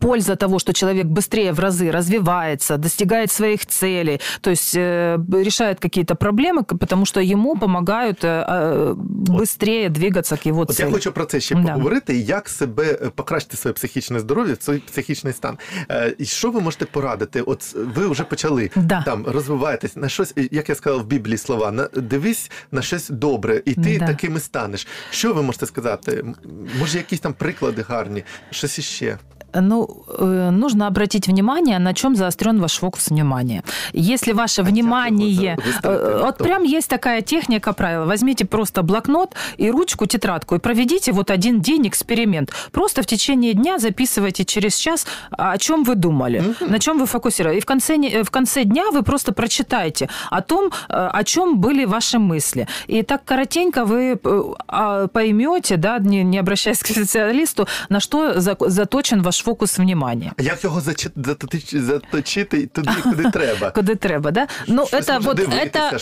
польза 0.00 0.34
того, 0.34 0.58
что 0.58 0.72
человек 0.72 1.06
быстрее 1.06 1.52
в 1.52 1.60
разы 1.60 1.90
развивается, 1.92 2.76
достигает 2.76 3.30
своих 3.30 3.66
целей, 3.66 4.20
то 4.40 4.50
есть 4.50 4.74
э, 4.76 5.16
решает 5.32 5.78
какие-то 5.80 6.14
проблемы, 6.14 6.64
к- 6.64 6.76
потому 6.76 7.06
что 7.06 7.20
ему 7.20 7.56
помогают 7.56 8.24
э, 8.24 8.44
э, 8.48 8.94
быстрее 9.28 9.88
двигаться 9.90 10.36
к 10.36 10.46
его 10.48 10.62
От 10.62 10.70
я 10.70 10.74
цели. 10.74 10.92
хочу 10.92 11.12
про 11.12 11.24
це 11.24 11.40
ще 11.40 11.54
Да. 11.54 11.62
поговорити, 11.62 12.16
як 12.16 12.48
себе 12.48 12.84
е, 13.02 13.10
покращити 13.14 13.56
своє 13.56 13.72
психічне 13.72 14.20
здоров'я, 14.20 14.56
свій 14.60 14.78
психічний 14.78 15.32
стан. 15.32 15.58
Е, 15.90 16.14
І 16.18 16.24
що 16.24 16.50
ви 16.50 16.60
можете 16.60 16.84
порадити? 16.84 17.40
От 17.40 17.74
ви 17.74 18.08
вже 18.08 18.24
почали 18.24 18.70
Да. 18.76 19.02
там 19.02 19.26
розвиваєтесь 19.26 19.96
на 19.96 20.08
щось, 20.08 20.32
і, 20.36 20.48
як 20.52 20.68
я 20.68 20.74
сказав 20.74 21.00
в 21.00 21.06
Біблії 21.06 21.38
слова, 21.38 21.70
на 21.70 21.88
дивись 21.96 22.50
на 22.72 22.82
щось 22.82 23.08
добре, 23.08 23.62
і 23.64 23.74
ти 23.74 23.98
Да. 23.98 24.06
таким 24.06 24.36
і 24.36 24.40
станеш. 24.40 24.86
Що 25.10 25.32
ви 25.34 25.42
можете 25.42 25.66
сказати? 25.66 26.12
М, 26.20 26.34
Може, 26.80 26.98
якісь 26.98 27.20
там 27.20 27.32
приклади 27.32 27.82
гарні, 27.88 28.24
щось 28.50 28.78
іще? 28.78 29.18
Ну, 29.53 30.03
э, 30.07 30.49
нужно 30.51 30.87
обратить 30.87 31.27
внимание, 31.27 31.79
на 31.79 31.93
чем 31.93 32.15
заострен 32.15 32.59
ваш 32.59 32.77
фокус 32.79 33.09
внимания. 33.09 33.63
Если 33.93 34.33
ваше 34.33 34.63
внимание... 34.63 35.55
за- 35.57 35.63
выставить 35.65 35.99
э, 36.01 36.17
на 36.17 36.25
Вот 36.25 36.35
что? 36.35 36.43
прям 36.43 36.63
есть 36.63 36.87
такая 36.89 37.21
техника, 37.21 37.73
правило. 37.73 38.05
Возьмите 38.05 38.45
просто 38.45 38.83
блокнот 38.83 39.33
и 39.57 39.71
ручку, 39.71 40.05
тетрадку, 40.05 40.55
и 40.55 40.59
проведите 40.59 41.11
вот 41.11 41.31
один 41.31 41.61
день 41.61 41.87
эксперимент. 41.87 42.51
Просто 42.71 43.01
в 43.01 43.05
течение 43.05 43.53
дня 43.53 43.79
записывайте 43.79 44.45
через 44.45 44.75
час, 44.75 45.07
о 45.31 45.57
чем 45.57 45.83
вы 45.83 45.95
думали, 45.95 46.43
на 46.59 46.79
чем 46.79 46.99
вы 46.99 47.05
фокусировали. 47.05 47.57
И 47.57 47.61
в 47.61 47.65
конце, 47.65 47.95
в 48.23 48.29
конце 48.31 48.63
дня 48.63 48.91
вы 48.91 49.03
просто 49.03 49.31
прочитайте 49.33 50.09
о 50.29 50.41
том, 50.41 50.71
э, 50.89 50.93
о 50.93 51.23
чем 51.23 51.59
были 51.59 51.85
ваши 51.85 52.19
мысли. 52.19 52.67
И 52.87 53.01
так 53.03 53.23
коротенько 53.25 53.85
вы 53.85 54.19
э, 54.23 54.43
а, 54.67 55.07
поймете, 55.07 55.77
да, 55.77 55.97
не, 55.99 56.23
не 56.23 56.37
обращаясь 56.39 56.79
к 56.79 56.87
специалисту, 56.87 57.67
на 57.89 57.99
что 57.99 58.39
за- 58.39 58.57
заточен 58.59 59.21
ваш 59.21 59.38
фокус 59.41 59.77
внимания. 59.77 60.31
Як 60.37 60.63
його 60.63 60.81
заточити, 60.81 62.67
туди, 62.73 62.91
куди 63.03 63.23
треба? 63.33 63.71
Куда 63.71 63.95
треба, 63.95 64.31
да? 64.31 64.47
Ну, 64.67 64.83
это 64.83 65.19
вот 65.21 65.39
это, 65.39 65.93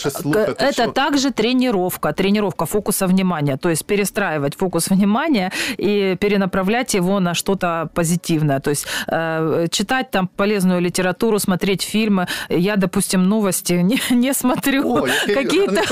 это 0.58 0.92
также 0.92 1.30
тренировка, 1.30 2.12
тренировка 2.12 2.66
фокуса 2.66 3.06
внимания, 3.06 3.56
то 3.56 3.68
есть 3.68 3.86
перестраивать 3.86 4.56
фокус 4.56 4.90
внимания 4.90 5.50
и 5.78 6.16
перенаправлять 6.20 6.94
его 6.94 7.20
на 7.20 7.34
что-то 7.34 7.88
позитивное, 7.94 8.60
то 8.60 8.70
есть 8.70 8.86
э, 9.08 9.66
читать 9.70 10.10
там 10.10 10.28
полезную 10.28 10.80
литературу, 10.80 11.38
смотреть 11.38 11.82
фильмы. 11.82 12.26
Я, 12.48 12.76
допустим, 12.76 13.28
новости 13.28 13.72
не, 13.82 13.98
не 14.10 14.34
смотрю. 14.34 15.06
Какие-то, 15.26 15.82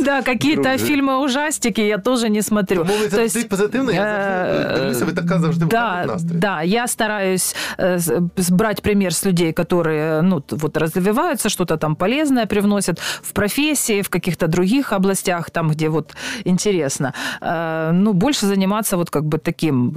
да, 0.04 0.22
какие-то 0.22 0.78
фильмы 0.78 1.18
ужастики 1.18 1.80
я 1.80 1.98
тоже 1.98 2.28
не 2.28 2.42
смотрю. 2.42 2.84
Тому 2.84 2.98
ви 2.98 3.04
То 3.04 3.16
завжди 3.16 3.38
есть, 3.38 3.48
позитивний, 3.48 3.94
я 3.94 4.02
завжди 4.02 4.74
э, 4.74 4.78
дивлюся, 4.78 5.04
ви 5.04 5.12
така 5.12 5.40
завжди 5.40 5.64
да, 5.64 6.16
да, 6.20 6.62
я 6.62 6.86
стараюсь 6.89 7.55
э, 7.77 7.99
с- 7.99 8.21
с- 8.37 8.51
брать 8.51 8.81
пример 8.81 9.11
с 9.13 9.25
людей, 9.25 9.51
которые, 9.53 10.21
ну, 10.21 10.39
т- 10.39 10.55
вот 10.55 10.77
развиваются, 10.77 11.49
что-то 11.49 11.77
там 11.77 11.95
полезное 11.95 12.45
привносят 12.45 12.99
в 12.99 13.31
профессии, 13.31 14.01
в 14.01 14.09
каких-то 14.09 14.47
других 14.47 14.93
областях, 14.93 15.49
там, 15.49 15.69
где 15.69 15.89
вот 15.89 16.15
интересно. 16.45 17.13
Э, 17.41 17.91
Ну, 17.93 18.13
больше 18.13 18.45
заниматься 18.47 18.97
вот 18.97 19.09
как 19.09 19.23
бы 19.23 19.37
таким 19.37 19.93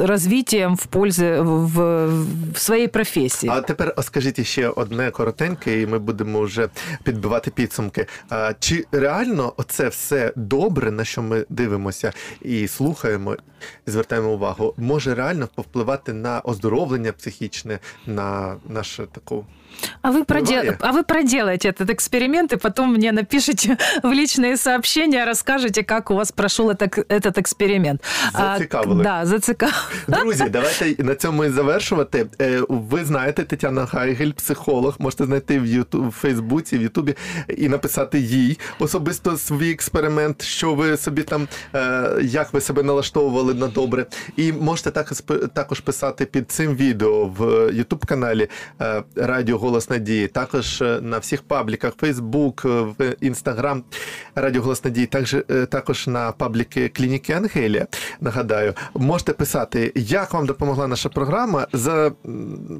э, 0.00 0.06
развитием 0.06 0.74
в 0.76 0.86
пользу 0.86 1.24
в, 1.44 2.06
в 2.54 2.58
своей 2.58 2.88
профессии. 2.88 3.48
А 3.52 3.60
тепер 3.60 3.94
скажіть 4.02 4.46
ще 4.46 4.68
одне 4.68 5.10
коротеньке, 5.10 5.80
і 5.82 5.86
ми 5.86 5.98
будемо 5.98 6.40
вже 6.40 6.68
підбивати 7.04 7.50
підсумки. 7.50 8.06
А, 8.28 8.52
чи 8.60 8.84
реально 8.92 9.52
оце 9.56 9.88
все 9.88 10.32
добре, 10.36 10.90
на 10.90 11.04
що 11.04 11.22
ми 11.22 11.46
дивимося 11.48 12.12
і 12.42 12.68
слухаємо, 12.68 13.36
і 13.86 13.90
звертаємо 13.90 14.30
увагу, 14.30 14.74
може 14.76 15.14
реально 15.14 15.48
повпливати 15.54 16.12
на 16.12 16.29
оздоровлення 16.39 17.11
психічне, 17.11 17.79
на 18.05 18.57
нашу 18.69 19.05
таку 19.05 19.45
А 20.02 20.10
вы, 20.10 20.24
продел... 20.24 20.60
Бывает. 20.60 20.78
а 20.82 20.92
вы 20.92 21.02
проделаете 21.02 21.68
этот 21.68 21.90
эксперимент 21.90 22.52
и 22.52 22.56
потом 22.56 22.94
мне 22.94 23.12
напишите 23.12 23.76
в 24.02 24.12
личные 24.12 24.56
сообщения, 24.56 25.24
расскажете, 25.24 25.82
как 25.82 26.10
у 26.10 26.14
вас 26.14 26.32
прошел 26.32 26.70
это, 26.70 26.88
этот 27.08 27.38
эксперимент. 27.38 28.02
А, 28.32 28.56
Зацікавили. 28.56 29.02
да, 29.02 29.26
зацікавили. 29.26 29.76
Друзі, 30.08 30.44
давайте 30.50 31.04
на 31.04 31.14
цьому 31.14 31.44
і 31.44 31.50
завершувати. 31.50 32.26
Е, 32.40 32.62
Ви 32.68 33.04
знаєте 33.04 33.44
Тетяна 33.44 33.84
Гайгель, 33.84 34.32
психолог. 34.32 34.96
Можете 34.98 35.24
знайти 35.24 35.60
в 35.60 35.66
Ютуб, 35.66 36.08
в 36.08 36.12
Фейсбуці, 36.12 36.78
в 36.78 36.82
Ютубі 36.82 37.14
і 37.48 37.68
написати 37.68 38.18
їй 38.20 38.58
особисто 38.78 39.36
свій 39.36 39.70
експеримент, 39.70 40.42
що 40.42 40.74
ви 40.74 40.96
собі 40.96 41.22
там, 41.22 41.48
е, 41.74 42.10
як 42.22 42.52
ви 42.52 42.60
себе 42.60 42.82
налаштовували 42.82 43.54
на 43.54 43.66
добре. 43.66 44.06
І 44.36 44.52
можете 44.52 44.90
також 44.90 45.22
також 45.54 45.80
писати 45.80 46.26
під 46.26 46.50
цим 46.50 46.76
відео 46.76 47.26
в 47.26 47.70
Ютуб 47.72 48.06
каналі 48.06 48.48
е, 48.80 49.02
Радіо 49.16 49.58
Голос 49.61 49.89
Надії, 49.89 50.27
також 50.27 50.81
е, 50.81 50.99
на 51.01 51.17
всіх 51.17 51.41
пабліках 51.41 51.93
Фейсбук, 51.95 52.65
Інстаграм 53.21 53.83
Радіо 54.35 54.61
Голос 54.61 54.83
Надії, 54.85 55.05
також, 55.05 55.33
е, 55.33 55.65
також 55.65 56.07
на 56.07 56.31
пабліки 56.31 56.89
клініки 56.89 57.33
Ангелія. 57.33 57.87
Нагадаю, 58.21 58.73
можете 58.93 59.33
писати, 59.33 59.91
як 59.95 60.33
вам 60.33 60.45
допомогла 60.45 60.87
наша 60.87 61.09
програма 61.09 61.67
за 61.73 62.11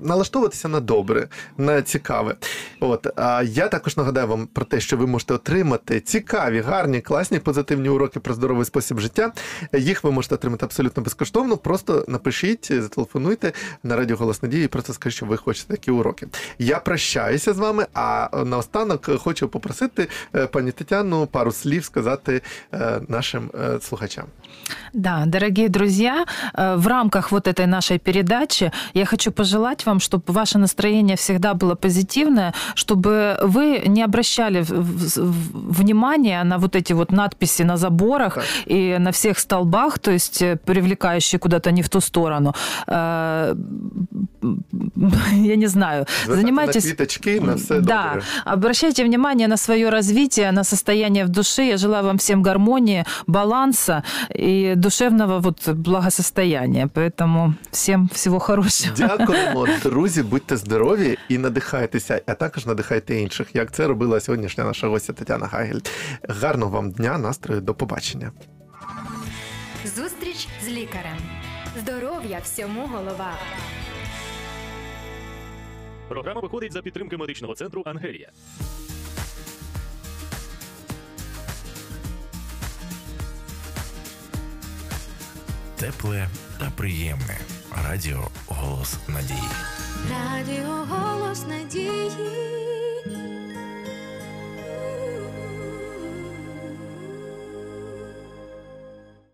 налаштовуватися 0.03 0.67
на 0.67 0.79
добре, 0.79 1.27
на 1.57 1.81
цікаве. 1.81 2.35
От 2.79 3.07
а 3.15 3.43
я 3.43 3.67
також 3.67 3.97
нагадаю 3.97 4.27
вам 4.27 4.47
про 4.47 4.65
те, 4.65 4.79
що 4.79 4.97
ви 4.97 5.07
можете 5.07 5.33
отримати 5.33 5.99
цікаві, 5.99 6.61
гарні, 6.61 7.01
класні, 7.01 7.39
позитивні 7.39 7.89
уроки 7.89 8.19
про 8.19 8.33
здоровий 8.33 8.65
спосіб 8.65 8.99
життя. 8.99 9.31
Їх 9.73 10.03
ви 10.03 10.11
можете 10.11 10.35
отримати 10.35 10.65
абсолютно 10.65 11.03
безкоштовно. 11.03 11.57
Просто 11.57 12.05
напишіть, 12.07 12.81
зателефонуйте 12.81 13.53
на 13.83 13.95
радіо 13.95 14.17
Голос 14.17 14.43
Надії 14.43 14.65
і 14.65 14.67
просто 14.67 14.93
скажіть, 14.93 15.17
що 15.17 15.25
ви 15.25 15.37
хочете 15.37 15.73
такі 15.73 15.91
уроки. 15.91 16.27
Я 16.71 16.79
прощаюся 16.79 17.53
з 17.53 17.57
вами. 17.57 17.85
А 17.93 18.29
наостанок 18.45 19.09
хочу 19.19 19.47
попросити 19.47 20.07
пані 20.51 20.71
Тетяну 20.71 21.27
пару 21.27 21.51
слів 21.51 21.85
сказати 21.85 22.41
нашим 23.07 23.51
слухачам. 23.81 24.25
Да, 24.93 25.23
дорогие 25.25 25.69
друзья, 25.69 26.25
э, 26.53 26.75
в 26.75 26.87
рамках 26.87 27.31
вот 27.31 27.47
этой 27.47 27.65
нашей 27.65 27.97
передачи 27.99 28.71
я 28.93 29.05
хочу 29.05 29.31
пожелать 29.31 29.85
вам, 29.85 29.99
чтобы 29.99 30.23
ваше 30.27 30.57
настроение 30.57 31.15
всегда 31.15 31.53
было 31.53 31.75
позитивное, 31.75 32.53
чтобы 32.75 33.37
вы 33.41 33.83
не 33.87 34.03
обращали 34.03 34.65
внимания 34.67 36.43
на 36.43 36.57
вот 36.57 36.75
эти 36.75 36.93
вот 36.93 37.11
надписи 37.11 37.63
на 37.63 37.77
заборах 37.77 38.35
Так. 38.35 38.43
и 38.65 38.97
на 38.99 39.11
всех 39.11 39.39
столбах, 39.39 39.99
то 39.99 40.11
есть 40.11 40.41
э, 40.41 40.57
привлекающие 40.57 41.39
куда-то 41.39 41.71
не 41.71 41.81
в 41.81 41.89
ту 41.89 42.01
сторону. 42.01 42.53
Э, 42.87 43.55
Я 45.31 45.55
не 45.55 45.67
знаю. 45.67 46.05
Занимайтесь... 46.27 46.85
на 46.85 47.41
на 47.41 47.57
все 47.57 47.79
да, 47.79 48.19
обращайте 48.45 49.03
внимание 49.03 49.47
на 49.47 49.57
свое 49.57 49.89
развитие, 49.89 50.51
на 50.51 50.63
состояние 50.63 51.25
в 51.25 51.29
душе. 51.29 51.67
Я 51.67 51.77
желаю 51.77 52.03
вам 52.05 52.17
всем 52.17 52.41
гармонии, 52.41 53.05
баланса 53.27 54.03
и 54.41 54.73
душевного 54.75 55.39
вот 55.39 55.69
благосостояния. 55.69 56.87
Поэтому 56.87 57.53
всем 57.71 58.09
всего 58.09 58.39
хорошего. 58.39 58.95
Дякуємо, 58.97 59.67
друзі, 59.83 60.23
будьте 60.23 60.57
здорові 60.57 61.17
і 61.29 61.37
надихайтеся, 61.37 62.21
а 62.25 62.33
також 62.33 62.65
надихайте 62.65 63.15
інших, 63.15 63.55
як 63.55 63.71
це 63.71 63.87
робила 63.87 64.19
сьогоднішня 64.19 64.63
наша 64.63 64.87
гостя 64.87 65.13
Тетяна 65.13 65.45
Гагель. 65.45 65.79
Гарного 66.29 66.71
вам 66.71 66.91
дня, 66.91 67.17
настрою, 67.17 67.61
до 67.61 67.73
побачення. 67.73 68.31
Зустріч 69.95 70.47
з 70.65 70.67
лікарем. 70.67 71.17
Здоров'я 71.79 72.39
всьому 72.43 72.81
голова. 72.81 73.31
Програма 76.09 76.41
виходить 76.41 76.73
за 76.73 76.81
підтримки 76.81 77.17
медичного 77.17 77.53
центру 77.53 77.83
Ангелія. 77.85 78.29
Тепле 85.81 86.27
та 86.59 86.71
приємне. 86.77 87.39
Радіо 87.89 88.27
Голос 88.47 88.95
Надії. 89.07 89.49
Радіо 90.11 90.87
Голос 90.89 91.47
Надії. 91.47 92.11